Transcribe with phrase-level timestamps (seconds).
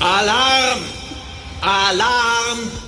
[0.00, 0.84] Alarm!
[1.60, 2.87] Alarm!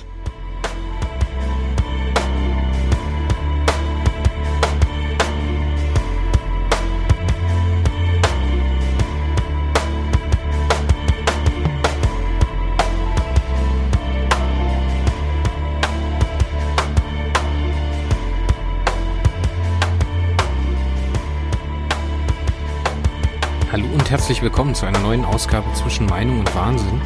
[24.11, 27.01] Herzlich willkommen zu einer neuen Ausgabe zwischen Meinung und Wahnsinn.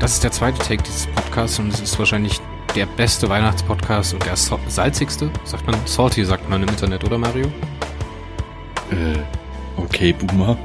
[0.00, 2.40] Das ist der zweite Take dieses Podcasts und es ist wahrscheinlich
[2.74, 5.30] der beste Weihnachtspodcast und der so salzigste.
[5.44, 7.46] Sagt man salty, sagt man im Internet, oder Mario?
[8.90, 9.20] Äh,
[9.76, 10.58] okay, Boomer.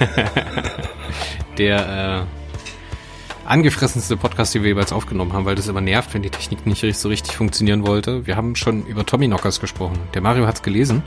[1.58, 6.30] Der äh, angefressenste Podcast, den wir jeweils aufgenommen haben, weil das immer nervt, wenn die
[6.30, 8.26] Technik nicht so richtig funktionieren wollte.
[8.26, 9.98] Wir haben schon über Tommy Knockers gesprochen.
[10.14, 11.02] Der Mario hat's gelesen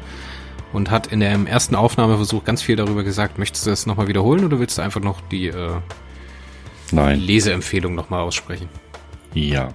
[0.73, 3.38] und hat in dem ersten Aufnahmeversuch ganz viel darüber gesagt.
[3.38, 5.80] Möchtest du das nochmal wiederholen oder willst du einfach noch die äh,
[6.91, 7.20] Nein.
[7.20, 8.70] Leseempfehlung nochmal aussprechen?
[9.34, 9.73] Ja.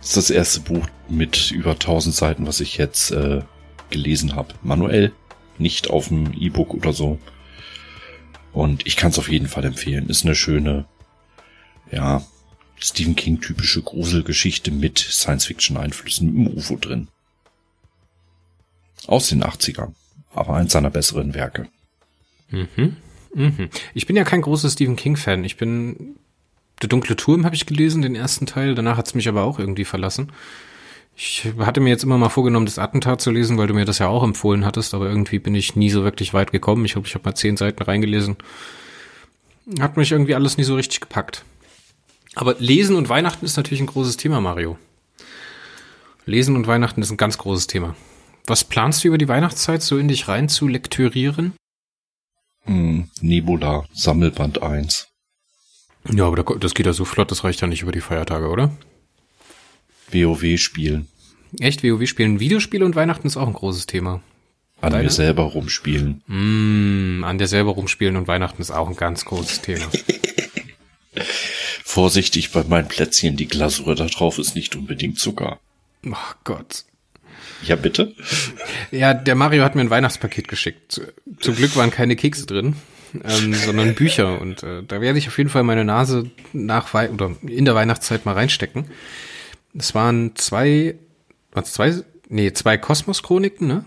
[0.00, 3.42] Das ist das erste Buch mit über 1000 Seiten, was ich jetzt äh,
[3.90, 4.54] gelesen habe.
[4.62, 5.12] Manuell,
[5.58, 7.18] nicht auf dem E-Book oder so.
[8.52, 10.08] Und ich kann es auf jeden Fall empfehlen.
[10.08, 10.84] Ist eine schöne,
[11.90, 12.22] ja,
[12.76, 17.08] Stephen King typische Gruselgeschichte mit Science-Fiction-Einflüssen im UFO drin.
[19.06, 19.92] Aus den 80ern.
[20.34, 21.68] Aber eins seiner besseren Werke.
[22.50, 22.96] Mhm.
[23.34, 23.68] Mhm.
[23.94, 25.44] Ich bin ja kein großer Stephen King-Fan.
[25.44, 26.16] Ich bin
[26.82, 28.74] Der dunkle Turm habe ich gelesen, den ersten Teil.
[28.74, 30.32] Danach hat es mich aber auch irgendwie verlassen.
[31.16, 34.00] Ich hatte mir jetzt immer mal vorgenommen, das Attentat zu lesen, weil du mir das
[34.00, 36.84] ja auch empfohlen hattest, aber irgendwie bin ich nie so wirklich weit gekommen.
[36.84, 38.36] Ich glaube, ich habe mal zehn Seiten reingelesen.
[39.78, 41.44] Hat mich irgendwie alles nie so richtig gepackt.
[42.34, 44.76] Aber Lesen und Weihnachten ist natürlich ein großes Thema, Mario.
[46.26, 47.94] Lesen und Weihnachten ist ein ganz großes Thema.
[48.46, 51.54] Was planst du über die Weihnachtszeit so in dich rein zu lektürieren?
[52.64, 55.08] Hm, Nebula, Sammelband 1.
[56.12, 58.76] Ja, aber das geht ja so flott, das reicht ja nicht über die Feiertage, oder?
[60.12, 61.08] WoW spielen.
[61.58, 64.20] Echt, WoW spielen Videospiele und Weihnachten ist auch ein großes Thema.
[64.82, 65.04] An Deine?
[65.04, 66.22] mir selber rumspielen.
[66.26, 69.86] Mm, an der selber rumspielen und Weihnachten ist auch ein ganz großes Thema.
[71.84, 75.60] Vorsichtig bei meinen Plätzchen, die Glasur da drauf ist nicht unbedingt Zucker.
[76.12, 76.84] Ach Gott.
[77.64, 78.14] Ja, bitte?
[78.90, 80.92] Ja, der Mario hat mir ein Weihnachtspaket geschickt.
[80.92, 81.02] Zu-
[81.40, 82.76] Zum Glück waren keine Kekse drin,
[83.24, 84.40] ähm, sondern Bücher.
[84.40, 87.74] Und äh, da werde ich auf jeden Fall meine Nase nach Wei oder in der
[87.74, 88.90] Weihnachtszeit mal reinstecken.
[89.76, 90.94] Es waren zwei,
[91.52, 91.94] was zwei,
[92.28, 93.84] nee, zwei Kosmos-Chroniken, ne?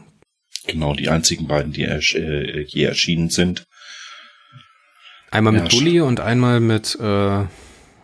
[0.66, 3.66] Genau, die einzigen beiden, die ersch äh, je erschienen sind.
[5.32, 7.46] Einmal mit Ja, Bulli und einmal mit äh,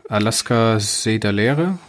[0.10, 1.80] Alaska Sedalere.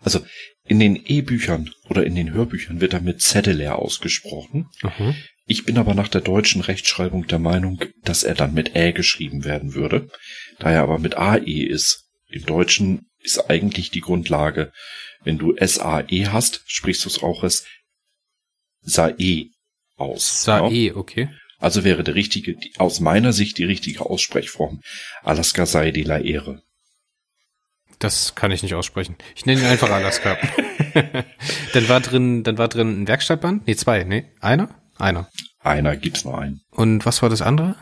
[0.00, 0.24] Also
[0.72, 4.70] in den E-Büchern oder in den Hörbüchern wird er mit Zetteler ausgesprochen.
[4.82, 5.14] Mhm.
[5.44, 9.44] Ich bin aber nach der deutschen Rechtschreibung der Meinung, dass er dann mit Ä geschrieben
[9.44, 10.08] werden würde.
[10.60, 12.08] Da er aber mit AE ist.
[12.30, 14.72] Im Deutschen ist eigentlich die Grundlage,
[15.24, 17.66] wenn du SAE hast, sprichst du es auch als
[18.80, 19.50] SAE
[19.96, 20.44] aus.
[20.44, 21.28] Sae, okay.
[21.58, 24.80] Also wäre der richtige, aus meiner Sicht die richtige Aussprechform.
[25.22, 26.62] Alaska sei de la Ehre.
[27.98, 29.16] Das kann ich nicht aussprechen.
[29.34, 30.36] Ich nenne ihn einfach Alaska.
[31.72, 33.66] dann war drin, dann war drin ein Werkstattband?
[33.66, 34.68] Nee, zwei, nee, einer?
[34.98, 35.28] Einer.
[35.60, 36.60] Einer gibt's nur einen.
[36.70, 37.76] Und was war das andere?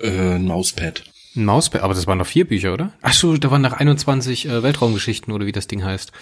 [0.00, 1.04] Äh, ein Mauspad.
[1.36, 2.92] Ein Mauspad, aber das waren noch vier Bücher, oder?
[3.02, 6.12] Ach so, da waren noch 21 äh, Weltraumgeschichten oder wie das Ding heißt.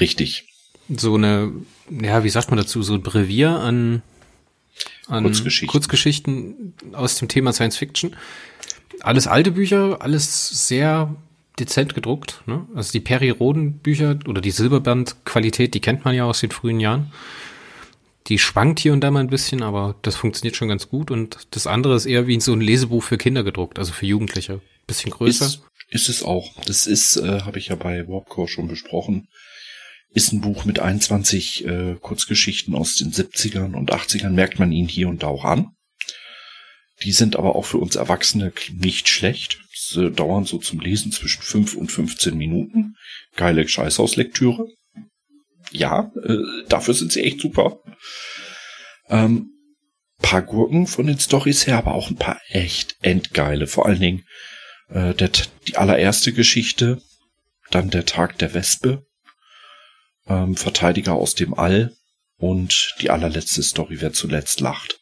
[0.00, 0.48] Richtig.
[0.88, 1.52] So eine,
[1.90, 4.02] ja, wie sagt man dazu, so ein Brevier an,
[5.06, 5.68] an Kurzgeschichten.
[5.68, 8.16] Kurzgeschichten aus dem Thema Science Fiction.
[9.00, 11.14] Alles alte Bücher, alles sehr
[11.58, 12.42] dezent gedruckt.
[12.46, 12.66] Ne?
[12.74, 16.80] Also die Perry Roden Bücher oder die Silberband-Qualität, die kennt man ja aus den frühen
[16.80, 17.12] Jahren.
[18.28, 21.10] Die schwankt hier und da mal ein bisschen, aber das funktioniert schon ganz gut.
[21.10, 24.60] Und das andere ist eher wie so ein Lesebuch für Kinder gedruckt, also für Jugendliche.
[24.86, 25.46] Bisschen größer.
[25.46, 26.50] Ist, ist es auch.
[26.64, 29.28] Das ist, äh, habe ich ja bei Warpcore schon besprochen.
[30.10, 34.86] Ist ein Buch mit 21 äh, Kurzgeschichten aus den 70ern und 80ern, merkt man ihn
[34.86, 35.72] hier und da auch an.
[37.04, 39.60] Die sind aber auch für uns Erwachsene nicht schlecht.
[39.74, 42.94] Sie dauern so zum Lesen zwischen 5 und 15 Minuten.
[43.36, 44.68] Geile Scheißhauslektüre.
[45.70, 46.38] Ja, äh,
[46.68, 47.80] dafür sind sie echt super.
[49.08, 49.50] Ähm,
[50.20, 53.66] paar Gurken von den Stories her, aber auch ein paar echt endgeile.
[53.66, 54.24] Vor allen Dingen
[54.88, 55.30] äh, der,
[55.66, 57.02] die allererste Geschichte,
[57.70, 59.04] dann der Tag der Wespe,
[60.26, 61.94] ähm, Verteidiger aus dem All
[62.36, 65.01] und die allerletzte Story, wer zuletzt lacht.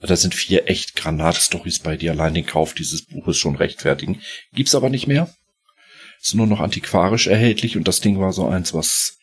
[0.00, 4.22] Da sind vier echt Granatstories bei, die allein den Kauf dieses Buches schon rechtfertigen.
[4.52, 5.34] Gibt's aber nicht mehr.
[6.22, 9.18] Ist nur noch antiquarisch erhältlich und das Ding war so eins, was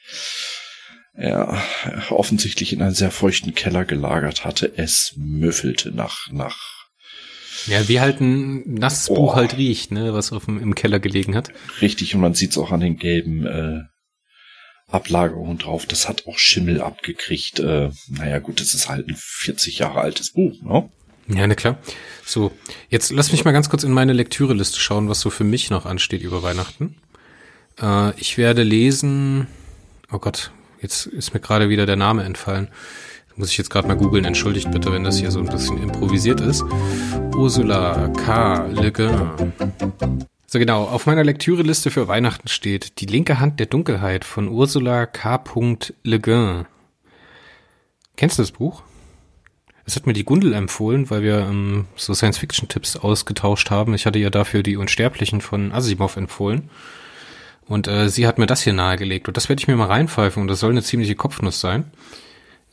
[1.13, 1.61] er
[2.09, 4.71] offensichtlich in einen sehr feuchten Keller gelagert hatte.
[4.77, 6.85] Es müffelte nach, nach
[7.65, 9.15] Ja, wie halt ein nasses Oh.
[9.15, 11.49] Buch halt riecht, ne, was auf dem, im Keller gelegen hat.
[11.81, 13.79] Richtig, und man sieht es auch an den gelben äh,
[14.89, 15.85] Ablagerungen drauf.
[15.85, 17.59] Das hat auch Schimmel abgekriegt.
[17.59, 20.89] Äh, naja, gut, das ist halt ein 40 Jahre altes Buch, ne?
[21.27, 21.77] Ja, na klar.
[22.25, 22.51] So,
[22.89, 25.85] jetzt lass mich mal ganz kurz in meine Lektüreliste schauen, was so für mich noch
[25.85, 26.95] ansteht über Weihnachten.
[27.81, 29.47] Äh, ich werde lesen,
[30.11, 30.51] oh Gott,
[30.81, 32.69] jetzt ist mir gerade wieder der Name entfallen.
[33.35, 36.41] Muss ich jetzt gerade mal googeln, entschuldigt bitte, wenn das hier so ein bisschen improvisiert
[36.41, 36.63] ist.
[37.35, 38.65] Ursula K.
[38.71, 40.25] Le Guin.
[40.49, 45.05] So genau, auf meiner Lektüreliste für Weihnachten steht Die linke Hand der Dunkelheit von Ursula
[45.05, 45.43] K.
[46.03, 46.65] Le Guin.
[48.15, 48.81] Kennst du das Buch?
[49.85, 53.93] Es hat mir die Gundel empfohlen, weil wir ähm, so Science-Fiction-Tipps ausgetauscht haben.
[53.93, 56.69] Ich hatte ihr dafür die Unsterblichen von Asimov empfohlen.
[57.65, 59.27] Und äh, sie hat mir das hier nahegelegt.
[59.27, 60.41] Und das werde ich mir mal reinpfeifen.
[60.41, 61.91] Und das soll eine ziemliche Kopfnuss sein.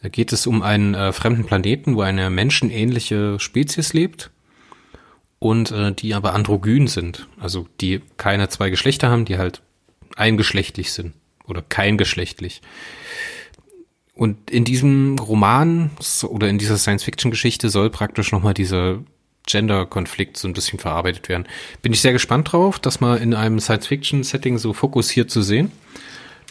[0.00, 4.30] Da geht es um einen äh, fremden Planeten, wo eine menschenähnliche Spezies lebt.
[5.38, 7.28] Und äh, die aber androgyn sind.
[7.38, 9.60] Also die keine zwei Geschlechter haben, die halt
[10.16, 11.14] eingeschlechtlich sind.
[11.46, 12.62] Oder keingeschlechtlich.
[14.14, 15.90] Und in diesem Roman
[16.22, 19.00] oder in dieser Science-Fiction-Geschichte soll praktisch nochmal dieser
[19.46, 21.46] Gender-Konflikt so ein bisschen verarbeitet werden.
[21.82, 25.72] Bin ich sehr gespannt drauf, das mal in einem Science-Fiction-Setting so fokussiert zu sehen.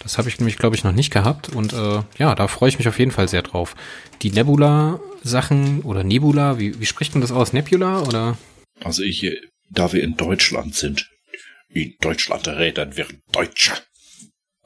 [0.01, 1.49] Das habe ich nämlich, glaube ich, noch nicht gehabt.
[1.49, 3.75] Und äh, ja, da freue ich mich auf jeden Fall sehr drauf.
[4.21, 7.53] Die Nebula-Sachen oder Nebula, wie, wie spricht man das aus?
[7.53, 8.37] Nebula oder?
[8.81, 9.39] Also ich, äh,
[9.69, 11.09] da wir in Deutschland sind,
[11.69, 13.73] in Deutschland reden wir Deutsche.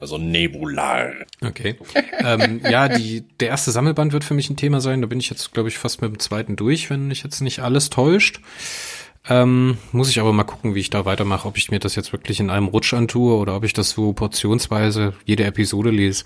[0.00, 1.12] Also Nebular.
[1.40, 1.76] Okay.
[2.20, 5.00] ähm, ja, die, der erste Sammelband wird für mich ein Thema sein.
[5.00, 7.60] Da bin ich jetzt, glaube ich, fast mit dem zweiten durch, wenn mich jetzt nicht
[7.60, 8.40] alles täuscht.
[9.28, 12.12] Ähm, muss ich aber mal gucken, wie ich da weitermache, ob ich mir das jetzt
[12.12, 16.24] wirklich in einem Rutsch antue oder ob ich das so portionsweise jede Episode lese.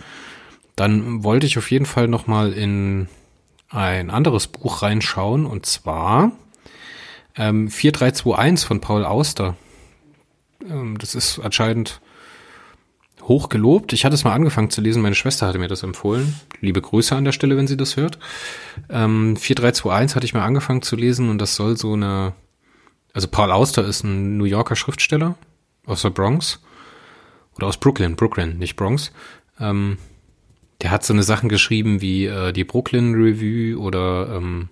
[0.76, 3.08] Dann wollte ich auf jeden Fall noch mal in
[3.70, 6.32] ein anderes Buch reinschauen und zwar
[7.36, 9.56] ähm, 4321 von Paul Auster.
[10.68, 12.00] Ähm, das ist anscheinend
[13.22, 13.92] hoch gelobt.
[13.92, 16.34] Ich hatte es mal angefangen zu lesen, meine Schwester hatte mir das empfohlen.
[16.60, 18.18] Liebe Grüße an der Stelle, wenn sie das hört.
[18.88, 22.32] Ähm, 4321 hatte ich mal angefangen zu lesen und das soll so eine,
[23.12, 25.36] also Paul Auster ist ein New Yorker Schriftsteller
[25.86, 26.60] aus der Bronx
[27.56, 29.12] oder aus Brooklyn, Brooklyn, nicht Bronx.
[29.60, 29.98] Ähm,
[30.80, 34.68] der hat so eine Sachen geschrieben wie äh, die Brooklyn Review oder ähm,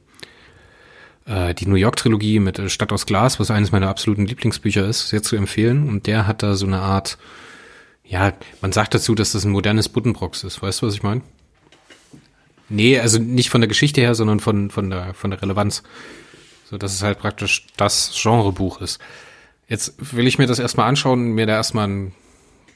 [1.26, 4.86] äh, die New York Trilogie mit äh, Stadt aus Glas, was eines meiner absoluten Lieblingsbücher
[4.86, 5.88] ist, sehr zu empfehlen.
[5.88, 7.18] Und der hat da so eine Art
[8.10, 10.60] ja, man sagt dazu, dass das ein modernes Buddenbrocks ist.
[10.60, 11.22] Weißt du, was ich meine?
[12.68, 15.84] Nee, also nicht von der Geschichte her, sondern von, von, der, von der Relevanz.
[16.68, 19.00] So, dass es halt praktisch das Genrebuch ist.
[19.68, 22.10] Jetzt will ich mir das erstmal anschauen und mir da erstmal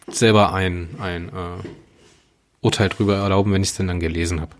[0.06, 1.68] selber ein, ein äh,
[2.60, 4.54] Urteil drüber erlauben, wenn ich es denn dann gelesen habe.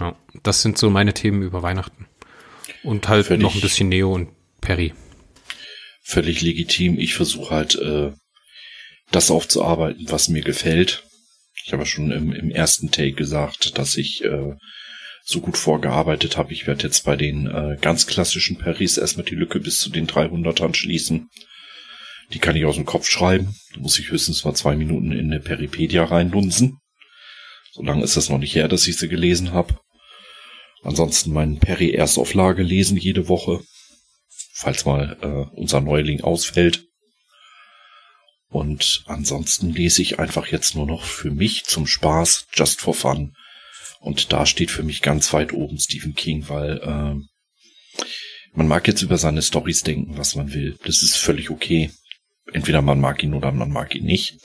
[0.00, 2.06] Ja, das sind so meine Themen über Weihnachten.
[2.82, 3.42] Und halt Völlig.
[3.42, 4.30] noch ein bisschen Neo und
[4.60, 4.92] Perry.
[6.02, 6.98] Völlig legitim.
[6.98, 8.12] Ich versuche halt, äh,
[9.12, 11.04] das aufzuarbeiten, was mir gefällt.
[11.64, 14.54] Ich habe ja schon im, im ersten Take gesagt, dass ich äh,
[15.24, 16.52] so gut vorgearbeitet habe.
[16.52, 20.08] Ich werde jetzt bei den äh, ganz klassischen Paris erstmal die Lücke bis zu den
[20.08, 21.28] 300ern schließen.
[22.32, 23.54] Die kann ich aus dem Kopf schreiben.
[23.74, 26.78] Da muss ich höchstens mal zwei Minuten in eine Peripedia reinlunsen.
[27.72, 29.78] So lange ist das noch nicht her, dass ich sie gelesen habe.
[30.82, 33.60] Ansonsten meinen Perry-Erstauflage lesen jede Woche,
[34.52, 36.84] falls mal äh, unser Neuling ausfällt.
[38.48, 43.34] Und ansonsten lese ich einfach jetzt nur noch für mich zum Spaß, just for fun.
[44.00, 47.28] Und da steht für mich ganz weit oben Stephen King, weil ähm,
[48.52, 50.76] man mag jetzt über seine Stories denken, was man will.
[50.84, 51.90] Das ist völlig okay.
[52.52, 54.36] Entweder man mag ihn oder man mag ihn nicht.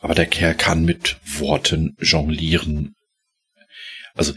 [0.00, 2.94] Aber der Kerl kann mit Worten jonglieren.
[4.14, 4.34] Also,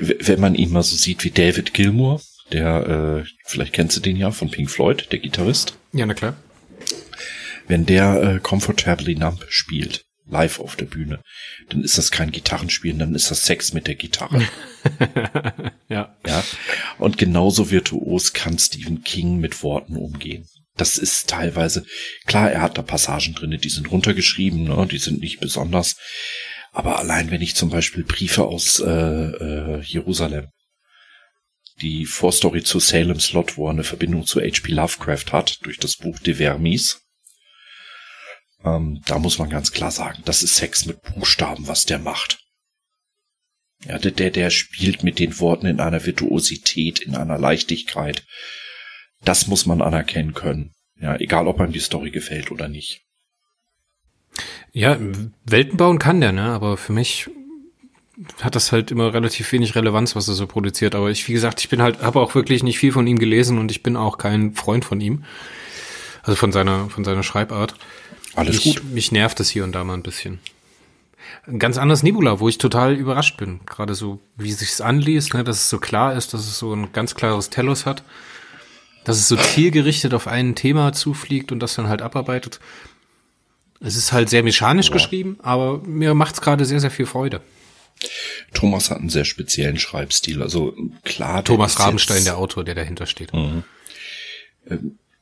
[0.00, 2.20] wenn man ihn mal so sieht wie David Gilmour,
[2.52, 5.76] der, äh, vielleicht kennst du den ja von Pink Floyd, der Gitarrist.
[5.92, 6.36] Ja, na klar.
[7.66, 11.22] Wenn der äh, Comfortably Numb spielt, live auf der Bühne,
[11.68, 14.42] dann ist das kein Gitarrenspielen, dann ist das Sex mit der Gitarre.
[15.88, 16.16] ja.
[16.26, 16.44] ja.
[16.98, 20.46] Und genauso virtuos kann Stephen King mit Worten umgehen.
[20.76, 21.84] Das ist teilweise,
[22.26, 25.96] klar, er hat da Passagen drinne, die sind runtergeschrieben, ne, die sind nicht besonders.
[26.78, 30.46] Aber allein wenn ich zum Beispiel Briefe aus äh, äh, Jerusalem,
[31.80, 34.70] die Vorstory zu Salem Slot, wo er eine Verbindung zu H.P.
[34.70, 37.00] Lovecraft hat, durch das Buch De Vermis,
[38.64, 42.38] ähm, da muss man ganz klar sagen, das ist Sex mit Buchstaben, was der macht.
[43.84, 48.24] Ja, der, der, der spielt mit den Worten in einer Virtuosität, in einer Leichtigkeit.
[49.22, 50.76] Das muss man anerkennen können.
[50.94, 53.07] Ja, egal ob einem die Story gefällt oder nicht.
[54.72, 54.96] Ja,
[55.44, 56.50] Welten bauen kann der, ne?
[56.50, 57.28] Aber für mich
[58.40, 60.94] hat das halt immer relativ wenig Relevanz, was er so produziert.
[60.94, 63.58] Aber ich, wie gesagt, ich bin halt, habe auch wirklich nicht viel von ihm gelesen
[63.58, 65.24] und ich bin auch kein Freund von ihm.
[66.22, 67.74] Also von seiner, von seiner Schreibart.
[68.34, 68.84] Alles mich, gut.
[68.92, 70.40] Mich nervt es hier und da mal ein bisschen.
[71.46, 73.60] Ein ganz anderes Nebula, wo ich total überrascht bin.
[73.66, 76.92] Gerade so, wie sich's anliest, ne, dass es so klar ist, dass es so ein
[76.92, 78.02] ganz klares Telos hat.
[79.04, 82.60] Dass es so zielgerichtet auf ein Thema zufliegt und das dann halt abarbeitet.
[83.80, 84.92] Es ist halt sehr mechanisch Ja.
[84.94, 87.40] geschrieben, aber mir macht's gerade sehr, sehr viel Freude.
[88.54, 90.42] Thomas hat einen sehr speziellen Schreibstil.
[90.42, 91.44] Also klar.
[91.44, 93.30] Thomas Rabenstein, der Autor, der dahinter steht.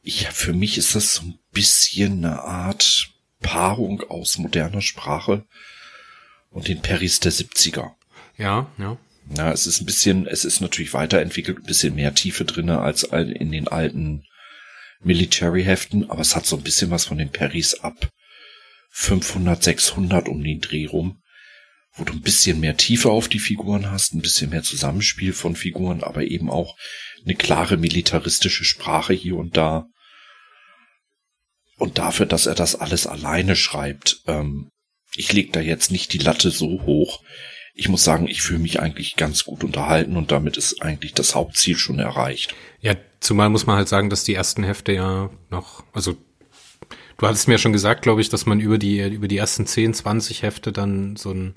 [0.02, 3.08] Ich, für mich ist das so ein bisschen eine Art
[3.40, 5.44] Paarung aus moderner Sprache
[6.50, 7.90] und den Perrys der 70er.
[8.36, 8.96] Ja, ja.
[9.36, 13.02] Ja, es ist ein bisschen, es ist natürlich weiterentwickelt, ein bisschen mehr Tiefe drinne als
[13.02, 14.24] in den alten
[15.02, 18.08] Military-Heften, aber es hat so ein bisschen was von den Perrys ab
[18.98, 21.22] 500, 600 um den Dreh rum,
[21.92, 25.54] wo du ein bisschen mehr Tiefe auf die Figuren hast, ein bisschen mehr Zusammenspiel von
[25.54, 26.78] Figuren, aber eben auch
[27.22, 29.84] eine klare militaristische Sprache hier und da.
[31.76, 34.70] Und dafür, dass er das alles alleine schreibt, ähm,
[35.14, 37.22] ich leg da jetzt nicht die Latte so hoch.
[37.74, 41.34] Ich muss sagen, ich fühle mich eigentlich ganz gut unterhalten und damit ist eigentlich das
[41.34, 42.54] Hauptziel schon erreicht.
[42.80, 46.16] Ja, zumal muss man halt sagen, dass die ersten Hefte ja noch, also
[47.18, 49.66] du hattest mir ja schon gesagt, glaube ich, dass man über die, über die ersten
[49.66, 51.54] 10, 20 Hefte dann so, ein,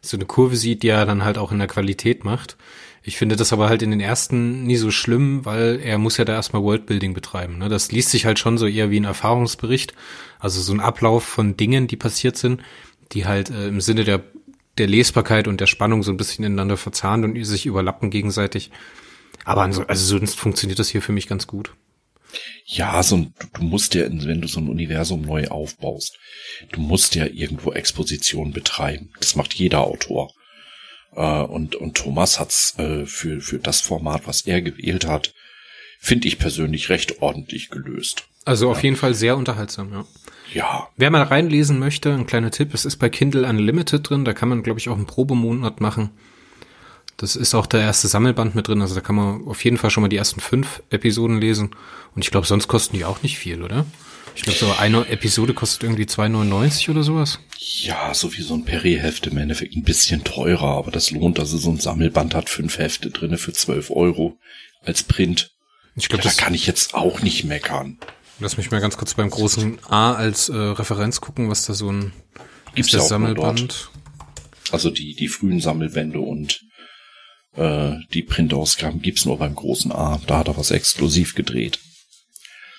[0.00, 2.56] so eine Kurve sieht, die er dann halt auch in der Qualität macht.
[3.02, 6.26] Ich finde das aber halt in den ersten nie so schlimm, weil er muss ja
[6.26, 7.58] da erstmal Worldbuilding betreiben.
[7.58, 7.70] Ne?
[7.70, 9.94] Das liest sich halt schon so eher wie ein Erfahrungsbericht,
[10.38, 12.62] also so ein Ablauf von Dingen, die passiert sind,
[13.12, 14.22] die halt äh, im Sinne der,
[14.76, 18.70] der Lesbarkeit und der Spannung so ein bisschen ineinander verzahnt und sich überlappen gegenseitig.
[19.44, 21.72] Aber also, also sonst funktioniert das hier für mich ganz gut.
[22.72, 26.16] Ja, so ein, du, musst ja, wenn du so ein Universum neu aufbaust,
[26.70, 29.10] du musst ja irgendwo Exposition betreiben.
[29.18, 30.32] Das macht jeder Autor.
[31.16, 35.34] Äh, und, und Thomas hat's äh, für, für das Format, was er gewählt hat,
[35.98, 38.28] finde ich persönlich recht ordentlich gelöst.
[38.44, 40.04] Also auf jeden Fall sehr unterhaltsam, ja.
[40.54, 44.32] Ja, Wer mal reinlesen möchte, ein kleiner Tipp, es ist bei Kindle Unlimited drin, da
[44.32, 46.10] kann man, glaube ich, auch einen Probemonat machen.
[47.20, 49.90] Das ist auch der erste Sammelband mit drin, also da kann man auf jeden Fall
[49.90, 51.70] schon mal die ersten fünf Episoden lesen.
[52.14, 53.84] Und ich glaube, sonst kosten die auch nicht viel, oder?
[54.34, 57.38] Ich glaube, so eine Episode kostet irgendwie 2,99 oder sowas.
[57.58, 61.38] ja, so wie so ein Perry-Heft im Endeffekt ein bisschen teurer, aber das lohnt.
[61.38, 64.38] Also so ein Sammelband hat fünf Hefte drinne für 12 Euro
[64.82, 65.50] als Print.
[65.96, 67.98] Ich Ja, glaube, da das kann ich jetzt auch nicht meckern.
[68.38, 71.92] lass mich mal ganz kurz beim großen A als äh, Referenz gucken, was da so
[71.92, 72.12] ein
[72.74, 73.90] Gibt's ist das ja Sammelband.
[74.70, 76.62] Also die, die frühen Sammelbände und
[77.56, 80.20] äh, die Printausgaben gibt's nur beim großen A.
[80.26, 81.78] Da hat er was exklusiv gedreht.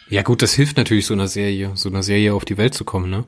[0.09, 2.83] Ja gut, das hilft natürlich so einer Serie, so einer Serie auf die Welt zu
[2.83, 3.25] kommen, ne?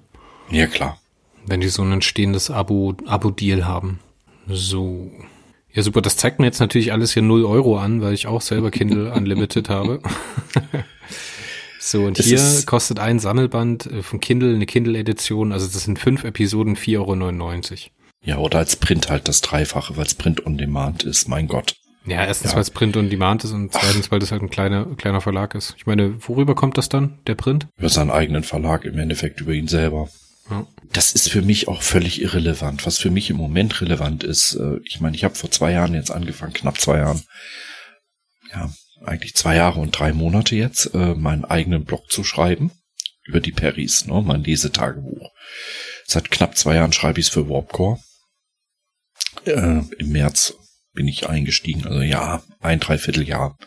[0.49, 0.99] Ja, klar.
[1.45, 3.99] wenn die so ein stehendes Abo, Abo-Deal haben.
[4.47, 5.09] So.
[5.71, 6.01] Ja, super.
[6.01, 9.11] Das zeigt mir jetzt natürlich alles hier 0 Euro an, weil ich auch selber Kindle
[9.15, 10.01] Unlimited habe.
[11.79, 15.99] so, und Das hier kostet ein Sammelband äh, von Kindle, eine Kindle-Edition, also das sind
[15.99, 17.91] fünf Episoden, 4,99 Euro.
[18.23, 21.27] Ja, oder als Print halt das Dreifache, weil es Print on Demand ist.
[21.27, 21.75] Mein Gott.
[22.05, 22.55] Ja, erstens, Ja.
[22.55, 25.55] weil es Print on Demand ist und zweitens, weil das halt ein kleiner, kleiner Verlag
[25.55, 25.73] ist.
[25.77, 27.67] Ich meine, worüber kommt das dann, der Print?
[27.77, 30.09] Über seinen eigenen Verlag, im Endeffekt über ihn selber.
[30.49, 30.65] Ja.
[30.91, 32.85] Das ist für mich auch völlig irrelevant.
[32.85, 35.93] Was für mich im Moment relevant ist, äh, ich meine, ich habe vor zwei Jahren
[35.93, 37.23] jetzt angefangen, knapp zwei Jahren,
[38.51, 38.69] ja,
[39.05, 42.71] eigentlich zwei Jahre und drei Monate jetzt, äh, meinen eigenen Blog zu schreiben
[43.25, 45.29] über die Perrys, ne, mein Lesetagebuch.
[46.05, 47.99] Seit knapp zwei Jahren schreibe ich es für Warpcore.
[49.45, 50.55] Äh, Im März
[50.93, 53.57] bin ich eingestiegen, also ja, ein Dreivierteljahr.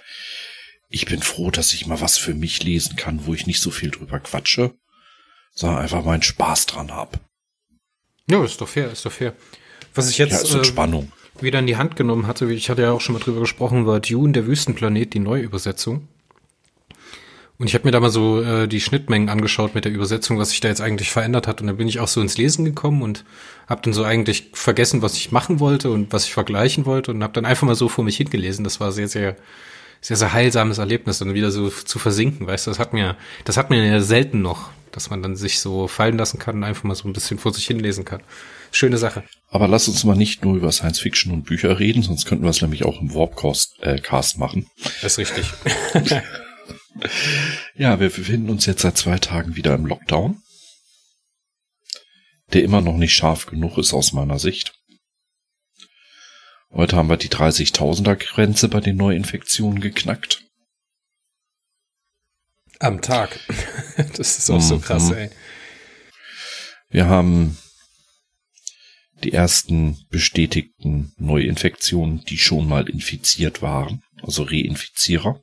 [0.89, 3.71] Ich bin froh, dass ich mal was für mich lesen kann, wo ich nicht so
[3.71, 4.75] viel drüber quatsche,
[5.53, 7.21] sondern einfach meinen Spaß dran hab.
[8.31, 9.35] Ja, ist doch fair, ist doch fair.
[9.95, 11.09] Was ich jetzt Ja, äh,
[11.41, 14.01] wieder in die Hand genommen hatte, ich hatte ja auch schon mal drüber gesprochen, war
[14.01, 16.09] Dune, der Wüstenplanet, die Neuübersetzung.
[17.59, 20.51] Und ich habe mir da mal so äh, die Schnittmengen angeschaut mit der Übersetzung, was
[20.51, 21.61] sich da jetzt eigentlich verändert hat.
[21.61, 23.25] Und dann bin ich auch so ins Lesen gekommen und
[23.67, 27.23] habe dann so eigentlich vergessen, was ich machen wollte und was ich vergleichen wollte und
[27.23, 28.63] habe dann einfach mal so vor mich hingelesen.
[28.63, 29.37] Das war sehr, sehr,
[30.03, 33.57] sehr, sehr heilsames Erlebnis, dann wieder so zu versinken, weißt du, das hat mir, das
[33.57, 36.85] hat mir ja selten noch, dass man dann sich so fallen lassen kann und einfach
[36.85, 38.21] mal so ein bisschen vor sich hinlesen kann.
[38.71, 39.25] Schöne Sache.
[39.51, 42.51] Aber lass uns mal nicht nur über Science Fiction und Bücher reden, sonst könnten wir
[42.51, 44.67] es nämlich auch im Warpcast äh, Cast machen.
[45.03, 45.47] Das ist richtig.
[47.75, 50.43] Ja, wir befinden uns jetzt seit zwei Tagen wieder im Lockdown,
[52.53, 54.73] der immer noch nicht scharf genug ist aus meiner Sicht.
[56.71, 60.43] Heute haben wir die 30.000er Grenze bei den Neuinfektionen geknackt.
[62.79, 63.41] Am Tag.
[64.17, 65.15] Das ist auch so krass, Mhm.
[65.15, 65.31] ey.
[66.91, 67.57] Wir haben
[69.25, 75.41] die ersten bestätigten Neuinfektionen, die schon mal infiziert waren, also Reinfizierer.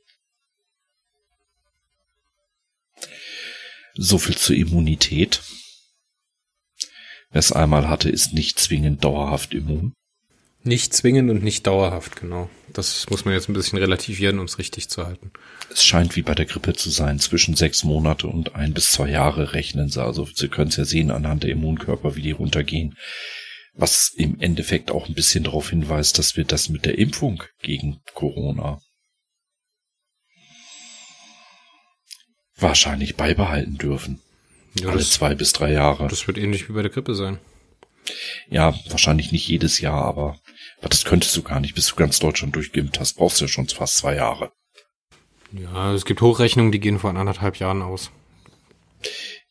[3.94, 5.42] So viel zur Immunität.
[7.30, 9.92] Wer es einmal hatte, ist nicht zwingend dauerhaft immun.
[10.66, 12.48] Nicht zwingend und nicht dauerhaft, genau.
[12.72, 15.30] Das muss man jetzt ein bisschen relativieren, um es richtig zu halten.
[15.70, 17.18] Es scheint wie bei der Grippe zu sein.
[17.18, 20.02] Zwischen sechs Monate und ein bis zwei Jahre rechnen sie.
[20.02, 22.96] Also Sie können es ja sehen anhand der Immunkörper, wie die runtergehen.
[23.74, 28.00] Was im Endeffekt auch ein bisschen darauf hinweist, dass wir das mit der Impfung gegen
[28.14, 28.80] Corona
[32.56, 34.20] wahrscheinlich beibehalten dürfen.
[34.78, 36.08] Ja, Alle zwei bis drei Jahre.
[36.08, 37.38] Das wird ähnlich wie bei der Grippe sein.
[38.50, 40.38] Ja, wahrscheinlich nicht jedes Jahr, aber
[40.82, 41.74] das könntest du gar nicht.
[41.74, 44.52] Bis du ganz Deutschland durchgeimpft hast, brauchst du ja schon fast zwei Jahre.
[45.52, 48.10] Ja, es gibt Hochrechnungen, die gehen von anderthalb Jahren aus.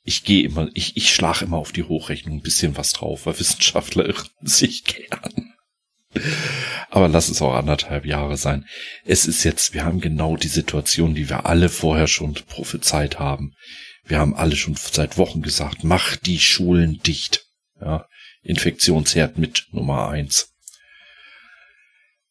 [0.04, 3.40] Ich gehe immer, ich, ich schlage immer auf die Hochrechnung ein bisschen was drauf, weil
[3.40, 5.53] Wissenschaftler irren sich gern.
[6.90, 8.66] Aber lass es auch anderthalb Jahre sein.
[9.04, 13.54] Es ist jetzt, wir haben genau die Situation, die wir alle vorher schon prophezeit haben.
[14.06, 17.46] Wir haben alle schon seit Wochen gesagt, mach die Schulen dicht.
[17.82, 18.06] Ja,
[18.44, 20.54] Infektionsherd mit Nummer eins.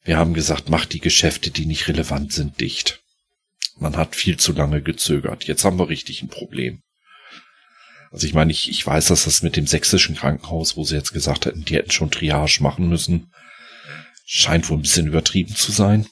[0.05, 3.01] Wir haben gesagt, mach die Geschäfte, die nicht relevant sind, dicht.
[3.79, 5.45] Man hat viel zu lange gezögert.
[5.45, 6.83] Jetzt haben wir richtig ein Problem.
[8.11, 11.13] Also ich meine, ich, ich weiß, dass das mit dem sächsischen Krankenhaus, wo sie jetzt
[11.13, 13.33] gesagt hätten, die hätten schon Triage machen müssen,
[14.25, 16.07] scheint wohl ein bisschen übertrieben zu sein.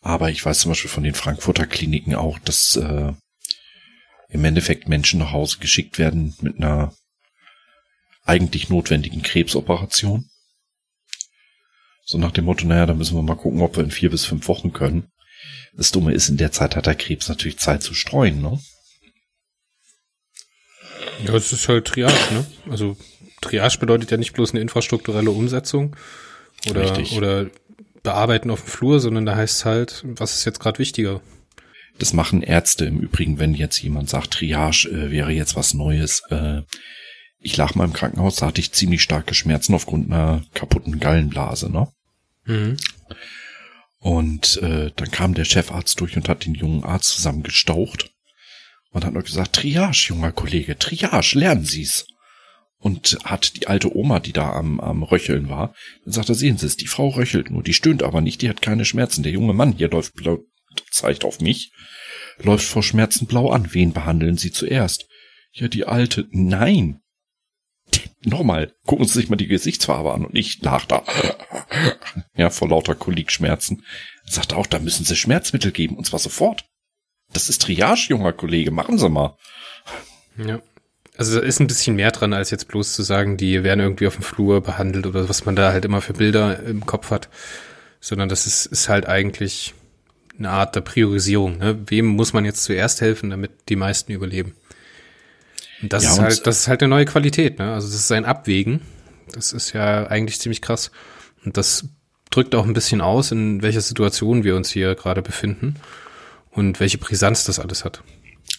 [0.00, 3.12] Aber ich weiß zum Beispiel von den Frankfurter Kliniken auch, dass äh,
[4.28, 6.94] im Endeffekt Menschen nach Hause geschickt werden mit einer
[8.24, 10.28] eigentlich notwendigen Krebsoperation.
[12.04, 14.24] So nach dem Motto, naja, da müssen wir mal gucken, ob wir in vier bis
[14.24, 15.10] fünf Wochen können.
[15.74, 18.60] Das Dumme ist, in der Zeit hat der Krebs natürlich Zeit zu streuen, ne?
[21.24, 22.46] Ja, es ist halt Triage, ne?
[22.70, 22.96] Also
[23.40, 25.96] Triage bedeutet ja nicht bloß eine infrastrukturelle Umsetzung
[26.70, 27.46] oder, oder
[28.02, 31.20] bearbeiten auf dem Flur, sondern da heißt es halt, was ist jetzt gerade wichtiger?
[31.98, 36.22] Das machen Ärzte im Übrigen, wenn jetzt jemand sagt, Triage äh, wäre jetzt was Neues.
[36.30, 36.62] Äh,
[37.38, 41.70] ich lag mal im Krankenhaus, da hatte ich ziemlich starke Schmerzen aufgrund einer kaputten Gallenblase,
[41.70, 41.88] ne?
[42.44, 42.76] Mhm.
[43.98, 48.10] Und äh, dann kam der Chefarzt durch und hat den jungen Arzt zusammengestaucht
[48.90, 52.06] und hat noch gesagt, Triage, junger Kollege, Triage, lernen Sie's.
[52.78, 56.58] Und hat die alte Oma, die da am, am Röcheln war, dann sagt er, sehen
[56.58, 59.22] Sie es, die Frau röchelt nur, die stöhnt aber nicht, die hat keine Schmerzen.
[59.22, 60.40] Der junge Mann hier läuft blau,
[60.90, 61.72] zeigt auf mich,
[62.38, 63.72] läuft vor Schmerzen blau an.
[63.72, 65.06] Wen behandeln Sie zuerst?
[65.52, 66.28] Ja, die alte.
[66.30, 67.00] Nein,
[68.24, 71.04] Nochmal, gucken Sie sich mal die Gesichtsfarbe an und ich lach da.
[72.36, 73.84] ja, vor lauter Kolikschmerzen.
[74.24, 76.64] Sagt auch, da müssen Sie Schmerzmittel geben und zwar sofort.
[77.32, 79.36] Das ist Triage, junger Kollege, machen Sie mal.
[80.36, 80.60] Ja.
[81.16, 84.06] Also da ist ein bisschen mehr dran, als jetzt bloß zu sagen, die werden irgendwie
[84.06, 87.28] auf dem Flur behandelt oder was man da halt immer für Bilder im Kopf hat.
[88.00, 89.74] Sondern das ist, ist halt eigentlich
[90.38, 91.58] eine Art der Priorisierung.
[91.58, 91.78] Ne?
[91.86, 94.54] Wem muss man jetzt zuerst helfen, damit die meisten überleben?
[95.82, 97.72] Und das ja, ist halt, das ist halt eine neue Qualität, ne?
[97.72, 98.80] Also das ist ein Abwägen.
[99.32, 100.90] Das ist ja eigentlich ziemlich krass.
[101.44, 101.86] Und das
[102.30, 105.76] drückt auch ein bisschen aus, in welcher Situation wir uns hier gerade befinden
[106.50, 108.02] und welche Brisanz das alles hat.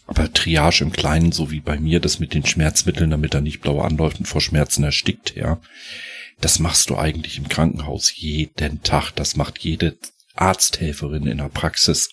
[0.08, 3.62] Aber Triage im Kleinen, so wie bei mir, das mit den Schmerzmitteln, damit er nicht
[3.62, 5.60] blau anläuft und vor Schmerzen erstickt, ja.
[6.40, 9.12] Das machst du eigentlich im Krankenhaus jeden Tag.
[9.12, 9.98] Das macht jede
[10.36, 12.12] Arzthelferin in der Praxis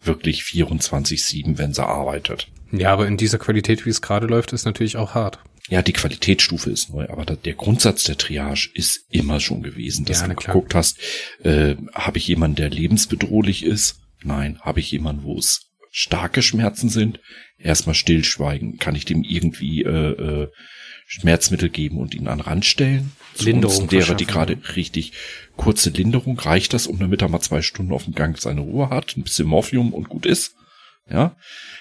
[0.00, 2.48] wirklich 24-7, wenn sie arbeitet.
[2.72, 5.38] Ja, aber in dieser Qualität, wie es gerade läuft, ist natürlich auch hart.
[5.70, 10.20] Ja, die Qualitätsstufe ist neu, aber der Grundsatz der Triage ist immer schon gewesen, dass
[10.20, 10.98] ja, du geguckt hast,
[11.42, 14.00] äh, habe ich jemanden, der lebensbedrohlich ist?
[14.22, 14.58] Nein.
[14.60, 17.20] Habe ich jemanden, wo es starke Schmerzen sind?
[17.56, 18.78] Erstmal stillschweigen.
[18.78, 20.48] Kann ich dem irgendwie äh, äh,
[21.06, 23.12] Schmerzmittel geben und ihn an Rand stellen?
[23.38, 25.12] Linderung derer, die gerade richtig
[25.56, 28.90] kurze Linderung, reicht das, um damit er mal zwei Stunden auf dem Gang seine Ruhe
[28.90, 30.56] hat, ein bisschen Morphium und gut ist?
[31.08, 31.36] Ja,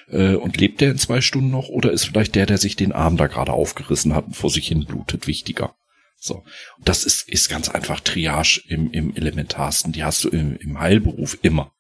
[0.10, 2.92] äh, und lebt der in zwei Stunden noch oder ist vielleicht der, der sich den
[2.92, 5.76] Arm da gerade aufgerissen hat und vor sich hin blutet, wichtiger?
[6.18, 6.44] So.
[6.78, 9.92] Und das ist, ist ganz einfach Triage im, im Elementarsten.
[9.92, 11.73] Die hast du im, im Heilberuf immer.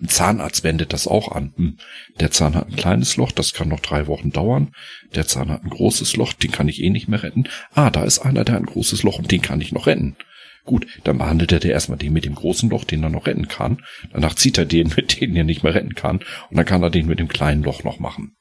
[0.00, 1.52] Ein Zahnarzt wendet das auch an.
[1.56, 1.76] Hm.
[2.20, 4.72] Der Zahn hat ein kleines Loch, das kann noch drei Wochen dauern.
[5.14, 7.48] Der Zahn hat ein großes Loch, den kann ich eh nicht mehr retten.
[7.74, 10.16] Ah, da ist einer, der hat ein großes Loch und den kann ich noch retten.
[10.64, 13.82] Gut, dann behandelt er erstmal den mit dem großen Loch, den er noch retten kann.
[14.12, 16.20] Danach zieht er den, mit dem er nicht mehr retten kann.
[16.50, 18.36] Und dann kann er den mit dem kleinen Loch noch machen.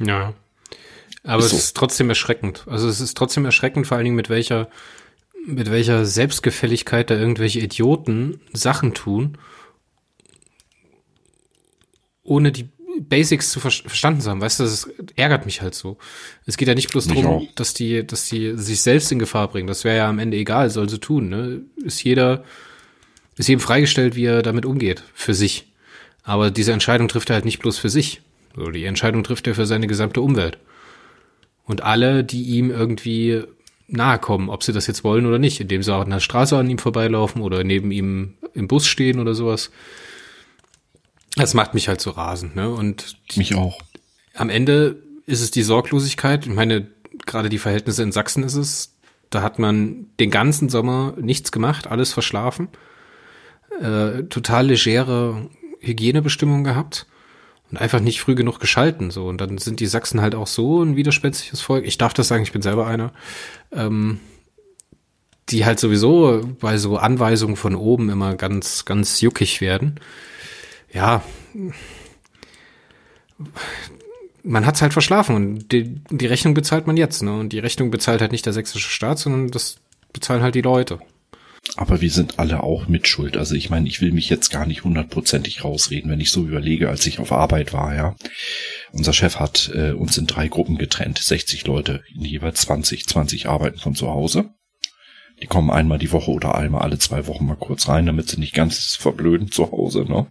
[0.00, 0.34] Ja.
[1.24, 1.56] Aber ist es so.
[1.56, 2.66] ist trotzdem erschreckend.
[2.68, 4.68] Also es ist trotzdem erschreckend, vor allen Dingen mit welcher,
[5.46, 9.38] mit welcher Selbstgefälligkeit da irgendwelche Idioten Sachen tun,
[12.28, 12.68] ohne die
[13.00, 14.40] Basics zu ver verstanden zu haben.
[14.40, 15.98] Weißt du, das ärgert mich halt so.
[16.46, 19.68] Es geht ja nicht bloß darum, dass die, dass die sich selbst in Gefahr bringen.
[19.68, 21.28] Das wäre ja am Ende egal, soll sie tun.
[21.28, 21.62] Ne?
[21.84, 22.44] Ist jeder,
[23.36, 25.72] ist jedem freigestellt, wie er damit umgeht, für sich.
[26.24, 28.20] Aber diese Entscheidung trifft er halt nicht bloß für sich.
[28.56, 30.58] So, die Entscheidung trifft er für seine gesamte Umwelt.
[31.64, 33.44] Und alle, die ihm irgendwie
[33.86, 36.56] nahe kommen, ob sie das jetzt wollen oder nicht, indem sie auch an der Straße
[36.56, 39.70] an ihm vorbeilaufen oder neben ihm im Bus stehen oder sowas.
[41.38, 42.68] Das macht mich halt so rasend, ne?
[42.70, 43.80] Und Mich auch.
[44.34, 46.46] am Ende ist es die Sorglosigkeit.
[46.46, 46.88] Ich meine,
[47.26, 48.94] gerade die Verhältnisse in Sachsen ist es.
[49.30, 52.68] Da hat man den ganzen Sommer nichts gemacht, alles verschlafen.
[53.80, 55.48] Äh, total legere
[55.80, 57.06] Hygienebestimmungen gehabt
[57.70, 59.10] und einfach nicht früh genug geschalten.
[59.10, 61.86] So und dann sind die Sachsen halt auch so ein widerspenstiges Volk.
[61.86, 63.12] Ich darf das sagen, ich bin selber einer.
[63.70, 64.20] Ähm,
[65.50, 69.98] die halt sowieso bei so Anweisungen von oben immer ganz, ganz juckig werden.
[70.92, 71.22] Ja,
[74.42, 77.38] man hat's halt verschlafen und die, die Rechnung bezahlt man jetzt, ne?
[77.38, 79.76] Und die Rechnung bezahlt halt nicht der sächsische Staat, sondern das
[80.12, 80.98] bezahlen halt die Leute.
[81.76, 83.36] Aber wir sind alle auch mitschuld.
[83.36, 86.88] Also ich meine, ich will mich jetzt gar nicht hundertprozentig rausreden, wenn ich so überlege,
[86.88, 88.16] als ich auf Arbeit war, ja.
[88.92, 93.48] Unser Chef hat äh, uns in drei Gruppen getrennt, 60 Leute, in jeweils 20, 20
[93.48, 94.50] arbeiten von zu Hause.
[95.42, 98.40] Die kommen einmal die Woche oder einmal alle zwei Wochen mal kurz rein, damit sie
[98.40, 100.26] nicht ganz verblöden zu Hause, ne?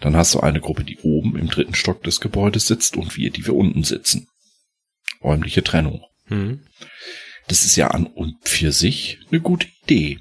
[0.00, 3.30] Dann hast du eine Gruppe, die oben im dritten Stock des Gebäudes sitzt und wir,
[3.30, 4.28] die wir unten sitzen.
[5.22, 6.04] Räumliche Trennung.
[6.26, 6.66] Hm.
[7.48, 10.18] Das ist ja an und für sich eine gute Idee.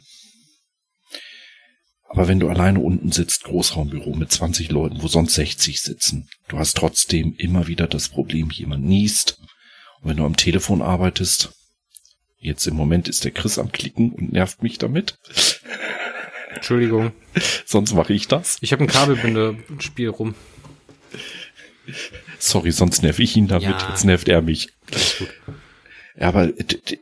[2.07, 6.57] Aber wenn du alleine unten sitzt, Großraumbüro mit 20 Leuten, wo sonst 60 sitzen, du
[6.57, 9.39] hast trotzdem immer wieder das Problem, jemand niest.
[9.99, 11.51] Und wenn du am Telefon arbeitest,
[12.37, 15.17] jetzt im Moment ist der Chris am Klicken und nervt mich damit,
[16.55, 17.11] Entschuldigung.
[17.65, 18.57] sonst mache ich das.
[18.61, 20.35] Ich habe ein Kabelbinderspiel rum.
[22.39, 23.89] Sorry, sonst nerv ich ihn damit, Ja.
[23.89, 24.69] jetzt nervt er mich.
[26.17, 26.51] Ja, aber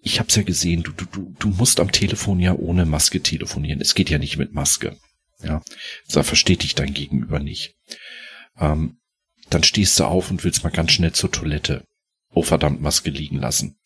[0.02, 3.80] ich hab's ja gesehen, du, du, du, du musst am Telefon ja ohne Maske telefonieren.
[3.80, 4.98] Es geht ja nicht mit Maske.
[5.44, 5.62] Ja,
[6.10, 7.76] da versteht dich dein Gegenüber nicht.
[8.60, 8.98] Ähm,
[9.50, 11.86] dann stehst du auf und willst mal ganz schnell zur Toilette.
[12.34, 13.78] Oh verdammt, Maske liegen lassen.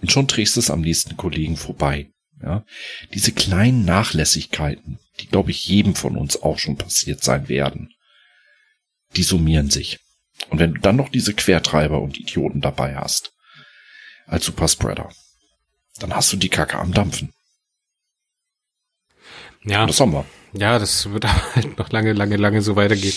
[0.00, 2.10] Und schon drehst du es am nächsten Kollegen vorbei.
[2.42, 2.64] Ja,
[3.12, 7.92] diese kleinen Nachlässigkeiten, die glaube ich jedem von uns auch schon passiert sein werden,
[9.16, 9.98] die summieren sich.
[10.48, 13.32] Und wenn du dann noch diese Quertreiber und Idioten dabei hast,
[14.30, 15.10] als Superspreader.
[15.98, 17.32] Dann hast du die Kacke am Dampfen.
[19.64, 20.24] Ja, Und das haben wir.
[20.54, 23.14] ja, das wird aber halt noch lange, lange, lange so weitergehen.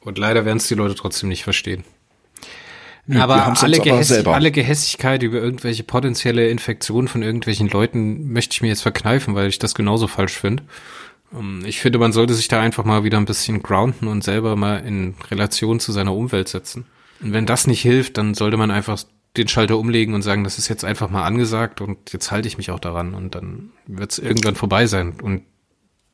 [0.00, 1.84] Und leider werden es die Leute trotzdem nicht verstehen.
[3.06, 4.34] Wir aber alle, aber Gehäss selber.
[4.34, 9.48] alle Gehässigkeit über irgendwelche potenzielle Infektionen von irgendwelchen Leuten möchte ich mir jetzt verkneifen, weil
[9.48, 10.64] ich das genauso falsch finde.
[11.32, 14.56] Ähm, Ich finde, man sollte sich da einfach mal wieder ein bisschen grounden und selber
[14.56, 16.86] mal in Relation zu seiner Umwelt setzen.
[17.20, 18.98] Und wenn das nicht hilft, dann sollte man einfach
[19.36, 22.56] den Schalter umlegen und sagen, das ist jetzt einfach mal angesagt und jetzt halte ich
[22.58, 25.14] mich auch daran und dann wird es irgendwann vorbei sein.
[25.22, 25.42] Und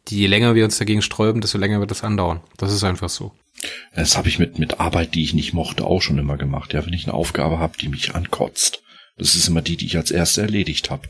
[0.08, 2.40] je länger wir uns dagegen sträuben, desto länger wird das andauern.
[2.56, 3.32] Das ist einfach so.
[3.94, 6.72] Das habe ich mit, mit Arbeit, die ich nicht mochte, auch schon immer gemacht.
[6.72, 8.82] Ja, wenn ich eine Aufgabe habe, die mich ankotzt.
[9.16, 11.08] Das ist immer die, die ich als erste erledigt habe.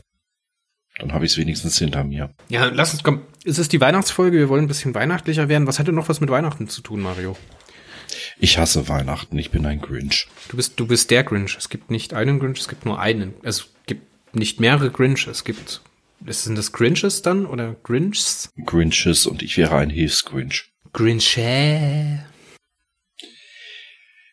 [0.99, 2.33] Dann habe ich es wenigstens hinter mir.
[2.49, 3.21] Ja, lass uns, komm.
[3.43, 5.67] Es ist die Weihnachtsfolge, wir wollen ein bisschen weihnachtlicher werden.
[5.67, 7.35] Was hat denn noch was mit Weihnachten zu tun, Mario?
[8.39, 10.27] Ich hasse Weihnachten, ich bin ein Grinch.
[10.49, 11.55] Du bist, du bist der Grinch.
[11.57, 13.33] Es gibt nicht einen Grinch, es gibt nur einen.
[13.41, 15.81] Es gibt nicht mehrere Grinch, es gibt,
[16.25, 18.49] sind das Grinches dann oder Grinchs?
[18.65, 20.71] Grinches und ich wäre ein Hilfsgrinch.
[20.93, 22.25] Grinche.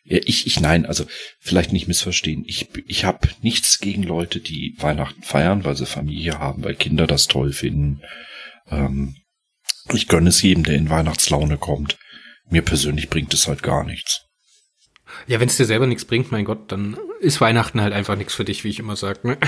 [0.03, 1.05] Ja, ich, ich, nein, also
[1.39, 2.43] vielleicht nicht missverstehen.
[2.45, 7.07] Ich, ich habe nichts gegen Leute, die Weihnachten feiern, weil sie Familie haben, weil Kinder
[7.07, 8.01] das toll finden.
[8.69, 9.15] Ähm,
[9.93, 11.97] ich gönne es jedem, der in Weihnachtslaune kommt.
[12.49, 14.25] Mir persönlich bringt es halt gar nichts.
[15.27, 18.33] Ja, wenn es dir selber nichts bringt, mein Gott, dann ist Weihnachten halt einfach nichts
[18.33, 19.27] für dich, wie ich immer sage.
[19.27, 19.37] Ne?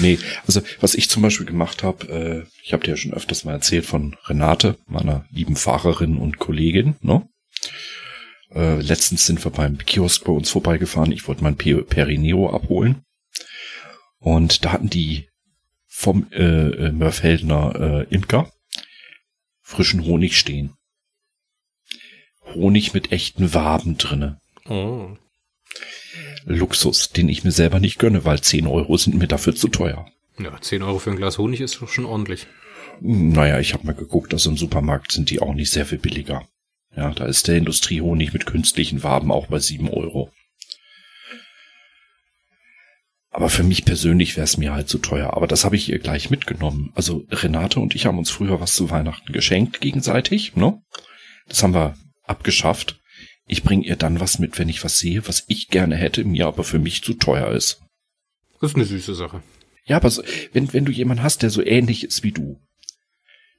[0.00, 3.44] Nee, also was ich zum Beispiel gemacht habe, äh, ich habe dir ja schon öfters
[3.44, 7.28] mal erzählt von Renate, meiner lieben Fahrerin und Kollegin, ne?
[8.54, 11.12] Äh, letztens sind wir beim Kiosk bei uns vorbeigefahren.
[11.12, 13.02] Ich wollte mein Pe- Perineo abholen.
[14.18, 15.28] Und da hatten die
[15.86, 18.50] vom äh, äh, Mörfeldner äh, Imker
[19.62, 20.74] frischen Honig stehen.
[22.54, 24.40] Honig mit echten Waben drinne.
[24.68, 25.16] Oh.
[26.44, 30.06] Luxus, den ich mir selber nicht gönne, weil 10 Euro sind mir dafür zu teuer.
[30.38, 32.46] Ja, 10 Euro für ein Glas Honig ist doch schon ordentlich.
[33.00, 36.46] Naja, ich habe mal geguckt, also im Supermarkt sind die auch nicht sehr viel billiger.
[36.96, 40.32] Ja, da ist der Industriehonig mit künstlichen Waben auch bei 7 Euro.
[43.30, 45.34] Aber für mich persönlich wäre es mir halt zu teuer.
[45.34, 46.90] Aber das habe ich ihr gleich mitgenommen.
[46.94, 50.56] Also Renate und ich haben uns früher was zu Weihnachten geschenkt gegenseitig.
[50.56, 50.80] Ne?
[51.46, 52.98] Das haben wir abgeschafft.
[53.48, 56.46] Ich bringe ihr dann was mit, wenn ich was sehe, was ich gerne hätte, mir
[56.46, 57.80] aber für mich zu teuer ist.
[58.60, 59.42] Das ist eine süße Sache.
[59.86, 62.60] Ja, aber so, wenn, wenn du jemanden hast, der so ähnlich ist wie du,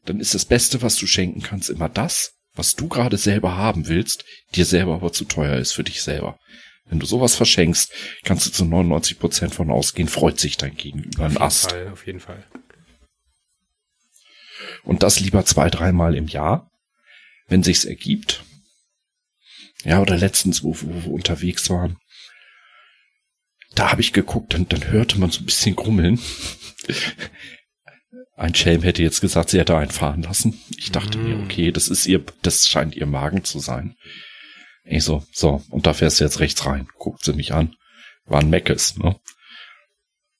[0.05, 3.87] dann ist das Beste, was du schenken kannst, immer das, was du gerade selber haben
[3.87, 6.37] willst, dir selber aber zu teuer ist für dich selber.
[6.85, 7.91] Wenn du sowas verschenkst,
[8.23, 11.71] kannst du zu 99 Prozent von ausgehen, freut sich dein Gegenüber ein Ast.
[11.71, 12.43] Fall, auf jeden Fall.
[14.83, 16.69] Und das lieber zwei, dreimal im Jahr,
[17.47, 18.43] wenn sich's ergibt.
[19.83, 21.97] Ja, oder letztens, wo, wo wir unterwegs waren,
[23.75, 26.19] da habe ich geguckt und dann hörte man so ein bisschen grummeln.
[28.35, 30.59] Ein Schelm hätte jetzt gesagt, sie hätte einen fahren lassen.
[30.77, 31.23] Ich dachte mm.
[31.23, 33.97] mir, okay, das ist ihr, das scheint ihr Magen zu sein.
[34.85, 36.87] Ich so, so, und da fährst du jetzt rechts rein.
[36.97, 37.75] Guckt sie mich an.
[38.25, 39.19] War ein Meckes, ne?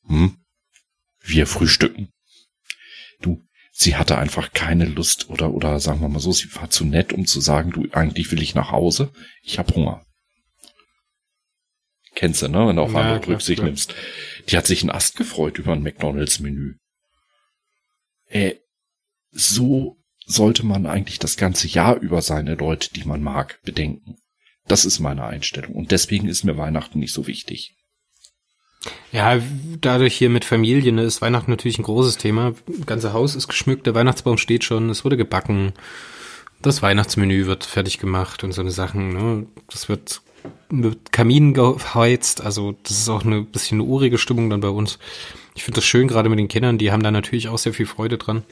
[0.08, 0.38] Hm?
[1.20, 2.10] Wir frühstücken.
[3.22, 3.46] Du,
[3.80, 7.14] sie hatte einfach keine Lust oder, oder sagen wir mal so, sie war zu nett,
[7.14, 9.14] um zu sagen, du, eigentlich will ich nach Hause.
[9.42, 10.06] Ich hab Hunger.
[12.14, 12.68] Kennst du, ne?
[12.68, 13.96] Wenn du auf ja, andere Rücksicht nimmst.
[14.50, 16.76] Die hat sich einen Ast gefreut über ein McDonalds-Menü.
[18.26, 18.56] Äh,
[19.32, 24.18] so sollte man eigentlich das ganze Jahr über seine Leute, die man mag, bedenken.
[24.68, 25.74] Das ist meine Einstellung.
[25.74, 27.78] Und deswegen ist mir Weihnachten nicht so wichtig.
[29.12, 29.38] Ja,
[29.82, 32.54] dadurch hier mit Familien ne, ist Weihnachten natürlich ein großes Thema.
[32.86, 35.74] Ganze Haus ist geschmückt, der Weihnachtsbaum steht schon, es wurde gebacken,
[36.62, 39.14] das Weihnachtsmenü wird fertig gemacht und so eine Sachen.
[39.14, 39.48] Ne?
[39.70, 40.22] Das wird
[40.70, 45.00] mit Kamin geheizt, also das ist auch eine bisschen eine urige Stimmung dann bei uns.
[45.56, 47.86] Ich finde das schön, gerade mit den Kindern, die haben da natürlich auch sehr viel
[47.86, 48.44] Freude dran.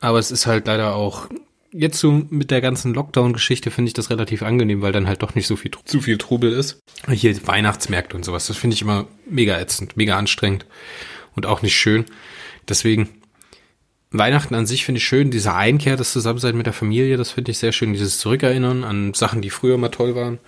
[0.00, 1.28] Aber es ist halt leider auch
[1.76, 5.34] jetzt so mit der ganzen Lockdown-Geschichte finde ich das relativ angenehm, weil dann halt doch
[5.34, 6.78] nicht so viel zu viel Trubel ist.
[7.10, 10.66] Hier Weihnachtsmärkte und sowas, das finde ich immer mega ätzend, mega anstrengend
[11.34, 12.06] und auch nicht schön.
[12.68, 13.08] Deswegen
[14.10, 17.50] Weihnachten an sich finde ich schön, diese Einkehr, das Zusammensein mit der Familie, das finde
[17.50, 20.38] ich sehr schön, dieses Zurückerinnern an Sachen, die früher mal toll waren.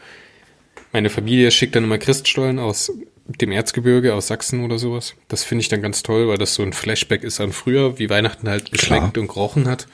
[0.92, 2.92] Meine Familie schickt dann immer Christstollen aus
[3.26, 5.14] dem Erzgebirge, aus Sachsen oder sowas.
[5.28, 8.08] Das finde ich dann ganz toll, weil das so ein Flashback ist an früher, wie
[8.08, 9.86] Weihnachten halt geschmeckt und gerochen hat.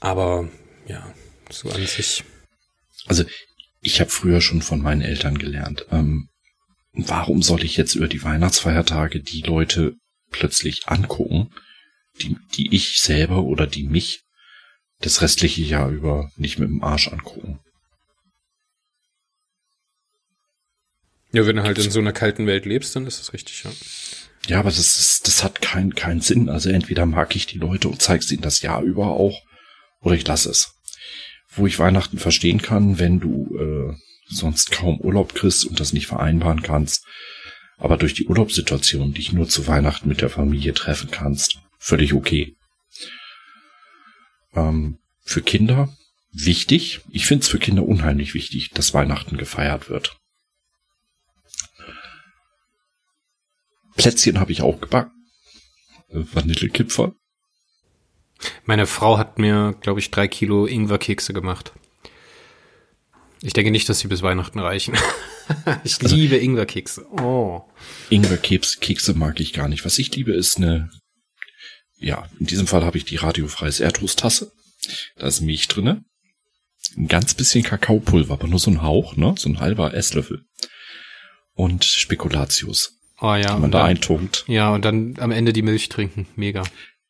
[0.00, 0.48] Aber
[0.86, 1.14] ja,
[1.50, 2.24] so an sich.
[3.06, 3.24] Also
[3.80, 5.86] ich habe früher schon von meinen Eltern gelernt.
[5.90, 6.28] Ähm,
[6.92, 9.94] warum soll ich jetzt über die Weihnachtsfeiertage die Leute
[10.30, 11.50] plötzlich angucken,
[12.20, 14.22] die, die ich selber oder die mich
[15.00, 17.60] das restliche Jahr über nicht mit dem Arsch angucken?
[21.32, 23.70] Ja, wenn du halt in so einer kalten Welt lebst, dann ist das richtig, ja.
[24.48, 26.48] Ja, aber das ist, das hat keinen keinen Sinn.
[26.48, 29.40] Also entweder mag ich die Leute und zeig's ihnen das Jahr über auch,
[30.00, 30.74] oder ich lasse es.
[31.48, 36.06] Wo ich Weihnachten verstehen kann, wenn du äh, sonst kaum Urlaub kriegst und das nicht
[36.06, 37.04] vereinbaren kannst,
[37.76, 42.54] aber durch die Urlaubssituation dich nur zu Weihnachten mit der Familie treffen kannst, völlig okay.
[44.54, 45.96] Ähm, für Kinder
[46.32, 47.00] wichtig.
[47.10, 50.16] Ich finde es für Kinder unheimlich wichtig, dass Weihnachten gefeiert wird.
[53.96, 55.12] Plätzchen habe ich auch gebacken.
[56.08, 57.14] Vanillekipferl.
[58.64, 61.72] Meine Frau hat mir, glaube ich, drei Kilo Ingwerkekse gemacht.
[63.42, 64.94] Ich denke nicht, dass sie bis Weihnachten reichen.
[65.84, 67.06] ich also, liebe Ingwerkekse.
[67.10, 67.62] Oh.
[68.10, 69.84] Ingwerkekse mag ich gar nicht.
[69.84, 70.90] Was ich liebe, ist eine,
[71.98, 74.52] ja, in diesem Fall habe ich die radiofreies Erdrustasse.
[75.16, 76.04] Da ist Milch drinne.
[76.96, 79.34] Ein ganz bisschen Kakaopulver, aber nur so ein Hauch, ne?
[79.38, 80.44] So ein halber Esslöffel.
[81.54, 82.98] Und Spekulatius.
[83.20, 83.54] Oh ja.
[83.54, 84.44] Die man da eintunkt.
[84.48, 86.26] Ja, und dann am Ende die Milch trinken.
[86.36, 86.62] Mega.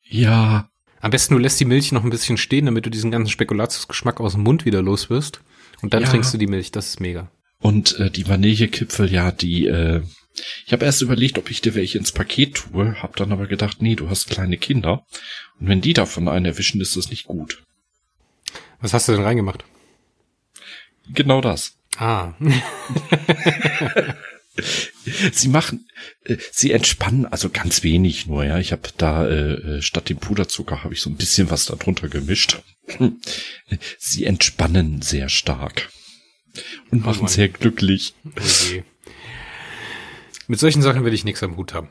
[0.03, 0.70] Ja,
[1.01, 4.21] am besten du lässt die Milch noch ein bisschen stehen, damit du diesen ganzen Spekulatiusgeschmack
[4.21, 5.41] aus dem Mund wieder los wirst.
[5.83, 6.09] Und dann ja.
[6.09, 6.73] trinkst du die Milch.
[6.73, 7.31] Das ist mega.
[7.59, 10.03] Und äh, die Vanillekipfel, ja, die, äh,
[10.67, 13.83] ich habe erst überlegt, ob ich dir welche ins Paket tue, hab dann aber gedacht,
[13.83, 15.05] nee, du hast kleine Kinder.
[15.59, 17.63] Und wenn die davon einen erwischen, ist das nicht gut.
[18.81, 19.65] Was hast du denn reingemacht?
[21.13, 21.77] Genau das.
[21.97, 22.35] Ah.
[25.33, 25.89] sie machen,
[26.25, 28.59] äh, sie entspannen also ganz wenig nur, ja.
[28.59, 32.09] Ich habe da äh, äh, statt dem Puderzucker habe ich so ein bisschen was darunter
[32.09, 32.63] gemischt.
[33.99, 35.91] sie entspannen sehr stark
[36.91, 38.15] und machen oh sehr glücklich.
[38.25, 38.85] Okay.
[40.49, 41.89] Mit solchen Sachen will ich nichts am Hut haben.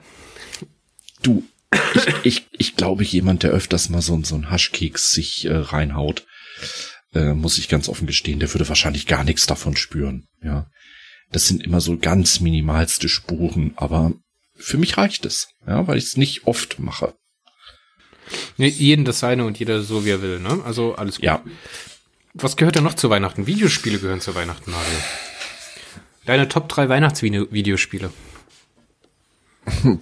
[1.21, 1.45] Du,
[1.93, 6.25] ich, ich, ich glaube, jemand, der öfters mal so, so einen Haschkeks sich äh, reinhaut,
[7.13, 10.27] äh, muss ich ganz offen gestehen, der würde wahrscheinlich gar nichts davon spüren.
[10.43, 10.69] Ja,
[11.31, 14.13] das sind immer so ganz minimalste Spuren, aber
[14.55, 17.13] für mich reicht es, ja, weil ich es nicht oft mache.
[18.57, 20.61] Nee, jeden das seine und jeder so wie er will, ne?
[20.65, 21.23] Also alles gut.
[21.23, 21.43] Ja.
[22.33, 23.47] Was gehört denn noch zu Weihnachten?
[23.47, 24.97] Videospiele gehören zu Weihnachten, Mario.
[26.25, 28.11] Deine Top 3 Weihnachtsvideospiele.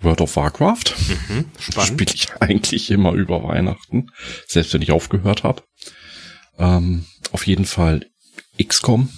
[0.00, 0.94] World of Warcraft.
[1.28, 4.10] Mhm, Spiele ich eigentlich immer über Weihnachten,
[4.46, 5.62] selbst wenn ich aufgehört habe.
[6.58, 8.06] Ähm, auf jeden Fall
[8.62, 9.08] XCOM.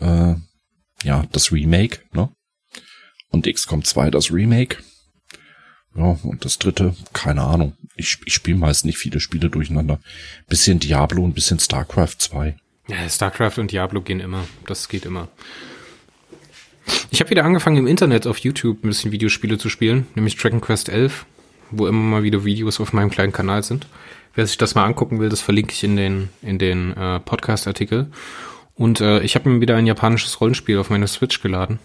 [0.00, 0.34] Äh,
[1.02, 2.30] ja, das Remake, ne?
[3.30, 4.78] Und XCOM 2 das Remake.
[5.94, 7.74] Ja, und das dritte, keine Ahnung.
[7.96, 10.00] Ich, ich spiele meist nicht viele Spiele durcheinander.
[10.48, 12.56] Bisschen Diablo und bisschen StarCraft 2.
[12.88, 14.44] Ja, StarCraft und Diablo gehen immer.
[14.66, 15.28] Das geht immer.
[17.10, 20.60] Ich habe wieder angefangen im Internet auf YouTube ein bisschen Videospiele zu spielen, nämlich Dragon
[20.60, 21.26] Quest 11,
[21.70, 23.86] wo immer mal wieder Videos auf meinem kleinen Kanal sind.
[24.34, 28.10] Wer sich das mal angucken will, das verlinke ich in den in den äh, Podcast-Artikel.
[28.80, 31.80] Und äh, ich habe mir wieder ein japanisches Rollenspiel auf meine Switch geladen,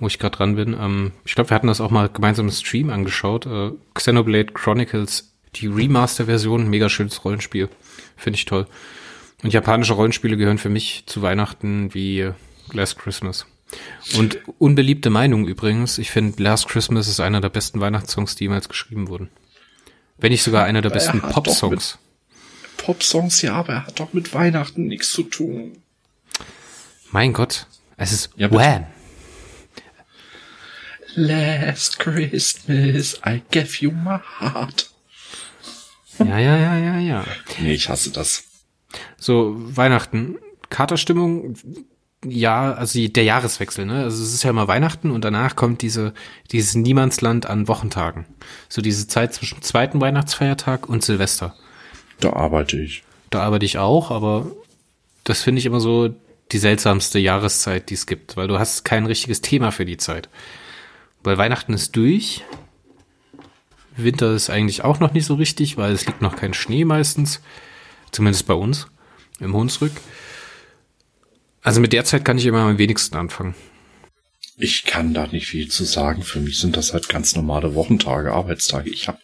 [0.00, 0.72] wo ich gerade dran bin.
[0.72, 3.46] Ähm, ich glaube, wir hatten das auch mal gemeinsam im Stream angeschaut.
[3.46, 7.68] Äh, Xenoblade Chronicles, die Remaster-Version, mega schönes Rollenspiel,
[8.16, 8.66] finde ich toll.
[9.44, 12.28] Und japanische Rollenspiele gehören für mich zu Weihnachten wie
[12.72, 13.46] Last Christmas.
[14.16, 18.68] Und unbeliebte Meinung übrigens, ich finde Last Christmas ist einer der besten Weihnachtssongs, die jemals
[18.68, 19.30] geschrieben wurden.
[20.16, 21.96] Wenn nicht sogar einer der besten Pop-Songs.
[22.76, 25.76] Pop-Songs, ja, aber er hat doch mit Weihnachten nichts zu tun.
[27.10, 27.66] Mein Gott,
[27.96, 28.86] es ist Ja, Wham.
[31.14, 34.90] Last Christmas, I gave you my heart.
[36.18, 37.24] Ja, ja, ja, ja, ja.
[37.60, 38.44] Nee, ich hasse das.
[39.16, 40.36] So, Weihnachten.
[40.68, 41.54] Katerstimmung,
[42.24, 44.02] ja, also der Jahreswechsel, ne?
[44.02, 46.12] Also es ist ja immer Weihnachten und danach kommt diese,
[46.50, 48.26] dieses Niemandsland an Wochentagen.
[48.68, 51.54] So diese Zeit zwischen zweiten Weihnachtsfeiertag und Silvester.
[52.20, 53.02] Da arbeite ich.
[53.30, 54.50] Da arbeite ich auch, aber
[55.24, 56.14] das finde ich immer so
[56.52, 60.28] die seltsamste Jahreszeit, die es gibt, weil du hast kein richtiges Thema für die Zeit.
[61.22, 62.44] Weil Weihnachten ist durch.
[63.96, 67.40] Winter ist eigentlich auch noch nicht so richtig, weil es liegt noch kein Schnee meistens.
[68.12, 68.86] Zumindest bei uns
[69.40, 69.92] im Hunsrück.
[71.62, 73.54] Also mit der Zeit kann ich immer am wenigsten anfangen.
[74.56, 76.22] Ich kann da nicht viel zu sagen.
[76.22, 78.90] Für mich sind das halt ganz normale Wochentage, Arbeitstage.
[78.90, 79.18] Ich habe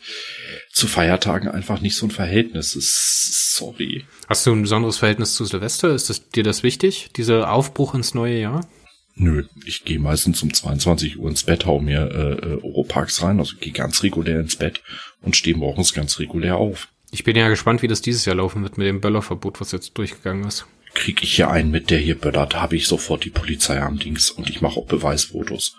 [0.72, 2.74] zu Feiertagen einfach nicht so ein Verhältnis.
[2.76, 4.04] Es- Sorry.
[4.28, 5.94] Hast du ein besonderes Verhältnis zu Silvester?
[5.94, 7.10] Ist das, dir das wichtig?
[7.16, 8.66] Dieser Aufbruch ins neue Jahr?
[9.14, 13.38] Nö, ich gehe meistens um 22 Uhr ins Bett, hau mir äh, äh, Europarks rein,
[13.38, 14.82] also gehe ganz regulär ins Bett
[15.22, 16.88] und stehe morgens ganz regulär auf.
[17.12, 19.96] Ich bin ja gespannt, wie das dieses Jahr laufen wird mit dem Böllerverbot, was jetzt
[19.96, 20.66] durchgegangen ist.
[20.94, 24.30] Krieg ich hier einen mit, der hier böllert, habe ich sofort die Polizei am Dings
[24.32, 25.76] und ich mache auch Beweisfotos.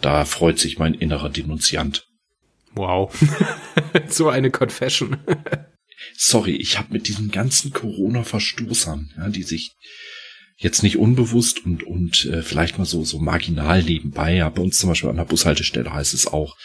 [0.00, 2.06] Da freut sich mein innerer Denunziant.
[2.74, 3.12] Wow.
[4.08, 5.18] so eine Confession.
[6.16, 9.72] Sorry, ich habe mit diesen ganzen Corona-Verstoßern, ja, die sich
[10.56, 14.78] jetzt nicht unbewusst und und äh, vielleicht mal so so marginal nebenbei, ja, bei uns
[14.78, 16.56] zum Beispiel an der Bushaltestelle heißt es auch,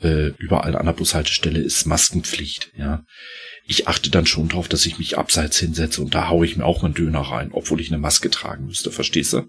[0.00, 3.04] äh, überall an der Bushaltestelle ist Maskenpflicht, ja.
[3.64, 6.64] Ich achte dann schon drauf, dass ich mich abseits hinsetze und da haue ich mir
[6.64, 9.48] auch mal einen Döner rein, obwohl ich eine Maske tragen müsste, verstehst du?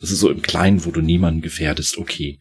[0.00, 2.38] Das ist so im Kleinen, wo du niemanden gefährdest, okay.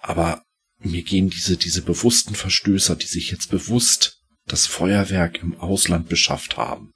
[0.00, 0.42] Aber
[0.80, 6.56] mir gehen diese, diese bewussten Verstößer, die sich jetzt bewusst das Feuerwerk im Ausland beschafft
[6.56, 6.92] haben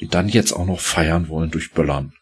[0.00, 2.12] und dann jetzt auch noch feiern wollen durch Böllern.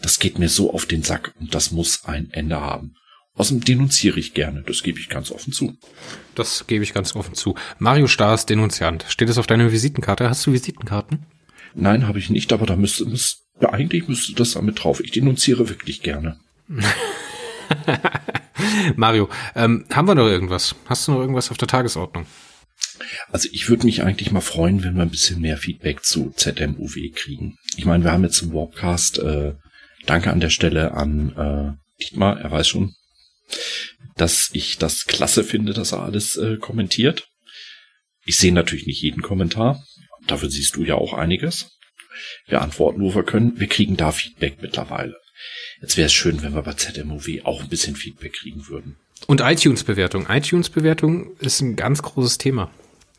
[0.00, 2.94] Das geht mir so auf den Sack und das muss ein Ende haben.
[3.36, 5.76] Außerdem denunziere ich gerne, das gebe ich ganz offen zu.
[6.34, 7.56] Das gebe ich ganz offen zu.
[7.78, 9.04] Mario Stars Denunziant.
[9.08, 10.28] Steht es auf deiner Visitenkarte?
[10.28, 11.26] Hast du Visitenkarten?
[11.74, 15.00] Nein, habe ich nicht, aber da müsste, müsste eigentlich müsste das damit drauf.
[15.00, 16.38] Ich denunziere wirklich gerne.
[18.96, 20.74] Mario, ähm, haben wir noch irgendwas?
[20.86, 22.26] Hast du noch irgendwas auf der Tagesordnung?
[23.30, 27.10] Also ich würde mich eigentlich mal freuen, wenn wir ein bisschen mehr Feedback zu ZMUW
[27.14, 27.56] kriegen.
[27.76, 29.54] Ich meine, wir haben jetzt im Warpcast, äh,
[30.06, 32.94] danke an der Stelle an äh, Dietmar, er weiß schon,
[34.16, 37.28] dass ich das klasse finde, dass er alles äh, kommentiert.
[38.24, 39.84] Ich sehe natürlich nicht jeden Kommentar,
[40.26, 41.70] dafür siehst du ja auch einiges.
[42.46, 43.58] Wir antworten, wo wir können.
[43.58, 45.16] Wir kriegen da Feedback mittlerweile.
[45.80, 48.96] Jetzt wäre es schön, wenn wir bei ZMUW auch ein bisschen Feedback kriegen würden.
[49.26, 50.26] Und iTunes-Bewertung.
[50.28, 52.70] iTunes-Bewertung ist ein ganz großes Thema.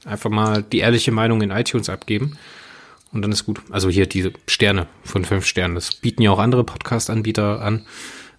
[0.04, 2.38] Einfach mal die ehrliche Meinung in iTunes abgeben.
[3.12, 3.62] Und dann ist gut.
[3.70, 5.76] Also hier diese Sterne von fünf Sternen.
[5.76, 7.86] Das bieten ja auch andere Podcast-Anbieter an,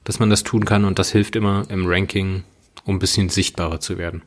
[0.05, 0.85] dass man das tun kann.
[0.85, 2.45] Und das hilft immer im Ranking,
[2.85, 4.23] um ein bisschen sichtbarer zu werden.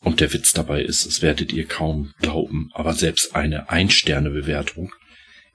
[0.00, 4.92] Und der Witz dabei ist, es werdet ihr kaum glauben, aber selbst eine Ein-Sterne-Bewertung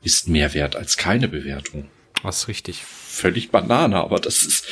[0.02, 1.88] ist mehr wert als keine Bewertung.
[2.24, 2.84] Was richtig.
[2.84, 4.66] Völlig Banane, aber das ist,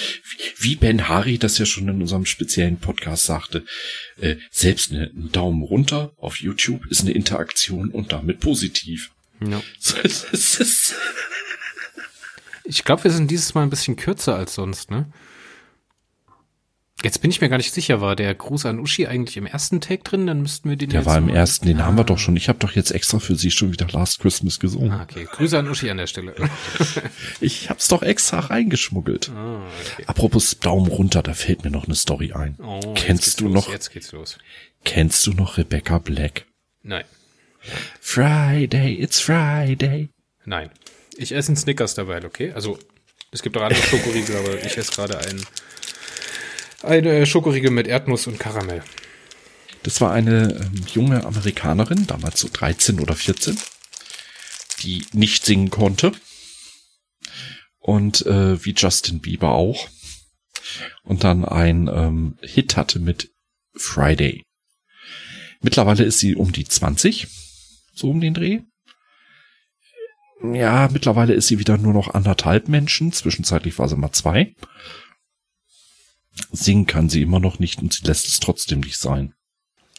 [0.57, 3.65] wie Ben Hari das ja schon in unserem speziellen Podcast sagte,
[4.19, 9.11] äh, selbst eine, ein Daumen runter auf YouTube ist eine Interaktion und damit positiv.
[9.39, 9.61] Ja.
[10.03, 10.95] Ist,
[12.63, 15.11] Ich glaube, wir sind dieses Mal ein bisschen kürzer als sonst, ne?
[17.03, 19.81] Jetzt bin ich mir gar nicht sicher, war der Gruß an Uschi eigentlich im ersten
[19.81, 20.25] Take drin?
[20.25, 22.35] Dann müssten wir den der jetzt war im ersten, den haben wir doch schon.
[22.35, 24.91] Ich habe doch jetzt extra für Sie schon wieder Last Christmas gesungen.
[24.91, 25.27] Ah, okay.
[25.31, 26.33] Grüße an Uschi an der Stelle.
[27.39, 29.29] Ich hab's doch extra reingeschmuggelt.
[29.29, 29.61] ah,
[29.93, 30.03] okay.
[30.07, 32.55] Apropos Daumen runter, da fällt mir noch eine Story ein.
[32.63, 34.37] Oh, Kennst du los, noch, Jetzt geht's los.
[34.83, 36.45] kennst du noch Rebecca Black?
[36.81, 37.03] Nein.
[37.99, 40.09] Friday, it's Friday.
[40.45, 40.71] Nein.
[41.15, 42.51] Ich esse einen Snickers dabei, okay?
[42.53, 42.79] Also,
[43.31, 45.43] es gibt auch andere Schokoriegel, aber ich esse gerade einen,
[46.83, 48.83] eine Schokoriegel mit Erdnuss und Karamell.
[49.83, 53.57] Das war eine ähm, junge Amerikanerin, damals so 13 oder 14,
[54.81, 56.11] die nicht singen konnte.
[57.79, 59.87] Und äh, wie Justin Bieber auch.
[61.03, 63.31] Und dann ein ähm, Hit hatte mit
[63.75, 64.43] Friday.
[65.61, 67.27] Mittlerweile ist sie um die 20,
[67.93, 68.59] so um den Dreh.
[70.43, 73.11] Ja, mittlerweile ist sie wieder nur noch anderthalb Menschen.
[73.11, 74.53] Zwischenzeitlich war sie mal zwei.
[76.51, 79.33] Singen kann sie immer noch nicht und sie lässt es trotzdem nicht sein.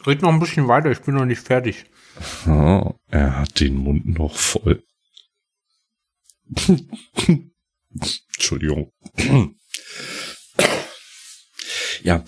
[0.05, 1.85] Red noch ein bisschen weiter, ich bin noch nicht fertig.
[2.47, 4.83] Oh, er hat den Mund noch voll.
[8.35, 8.91] Entschuldigung.
[12.03, 12.23] ja.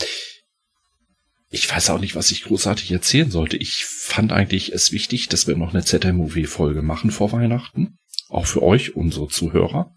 [1.53, 3.57] Ich weiß auch nicht, was ich großartig erzählen sollte.
[3.57, 7.97] Ich fand eigentlich es wichtig, dass wir noch eine ZMOW-Folge machen vor Weihnachten.
[8.29, 9.93] Auch für euch, unsere Zuhörer.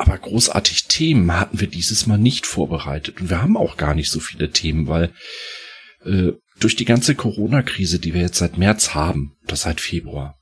[0.00, 3.20] Aber großartig Themen hatten wir dieses Mal nicht vorbereitet.
[3.20, 5.12] Und wir haben auch gar nicht so viele Themen, weil
[6.06, 10.40] äh, durch die ganze Corona-Krise, die wir jetzt seit März haben, oder seit Februar,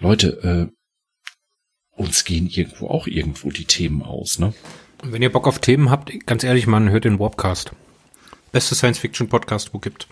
[0.00, 4.52] Leute, äh, uns gehen irgendwo auch irgendwo die Themen aus, ne?
[5.00, 7.72] Und wenn ihr Bock auf Themen habt, ganz ehrlich, man hört den Warpcast.
[8.52, 10.08] Beste Science-Fiction-Podcast, wo gibt.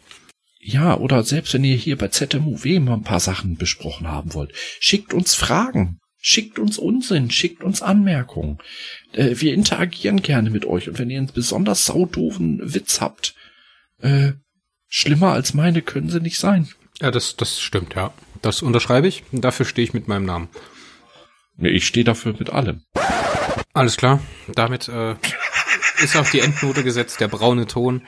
[0.59, 4.54] Ja, oder selbst wenn ihr hier bei ZMUW mal ein paar Sachen besprochen haben wollt,
[4.80, 8.58] schickt uns Fragen, schickt uns Unsinn, schickt uns Anmerkungen.
[9.12, 13.34] Äh, wir interagieren gerne mit euch und wenn ihr einen besonders saudoven Witz habt,
[14.00, 14.32] äh,
[14.88, 16.68] schlimmer als meine können sie nicht sein.
[17.00, 18.12] Ja, das, das stimmt, ja.
[18.42, 20.48] Das unterschreibe ich dafür stehe ich mit meinem Namen.
[21.58, 22.82] Ich stehe dafür mit allem.
[23.72, 24.20] Alles klar.
[24.48, 25.16] Damit äh,
[26.02, 28.02] ist auch die Endnote gesetzt, der braune Ton.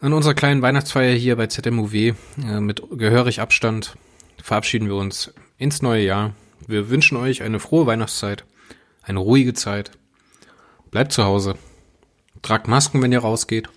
[0.00, 2.14] An unserer kleinen Weihnachtsfeier hier bei ZMUW äh,
[2.60, 3.96] mit gehörig Abstand
[4.42, 6.34] verabschieden wir uns ins neue Jahr.
[6.66, 8.44] Wir wünschen euch eine frohe Weihnachtszeit,
[9.02, 9.92] eine ruhige Zeit.
[10.90, 11.56] Bleibt zu Hause.
[12.42, 13.68] Tragt Masken, wenn ihr rausgeht.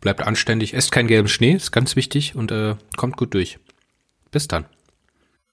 [0.00, 0.74] Bleibt anständig.
[0.74, 2.34] Esst keinen gelben Schnee, ist ganz wichtig.
[2.34, 3.58] Und äh, kommt gut durch.
[4.30, 4.66] Bis dann.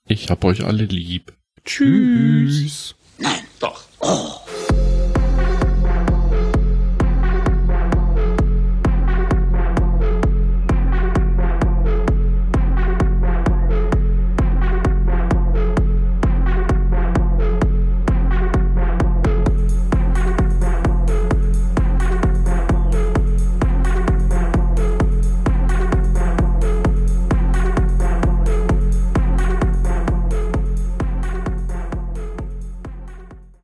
[0.06, 1.34] Ich hab euch alle lieb.
[1.64, 2.96] Tschüss.
[3.18, 3.84] Nein, doch.
[4.00, 4.41] Oh.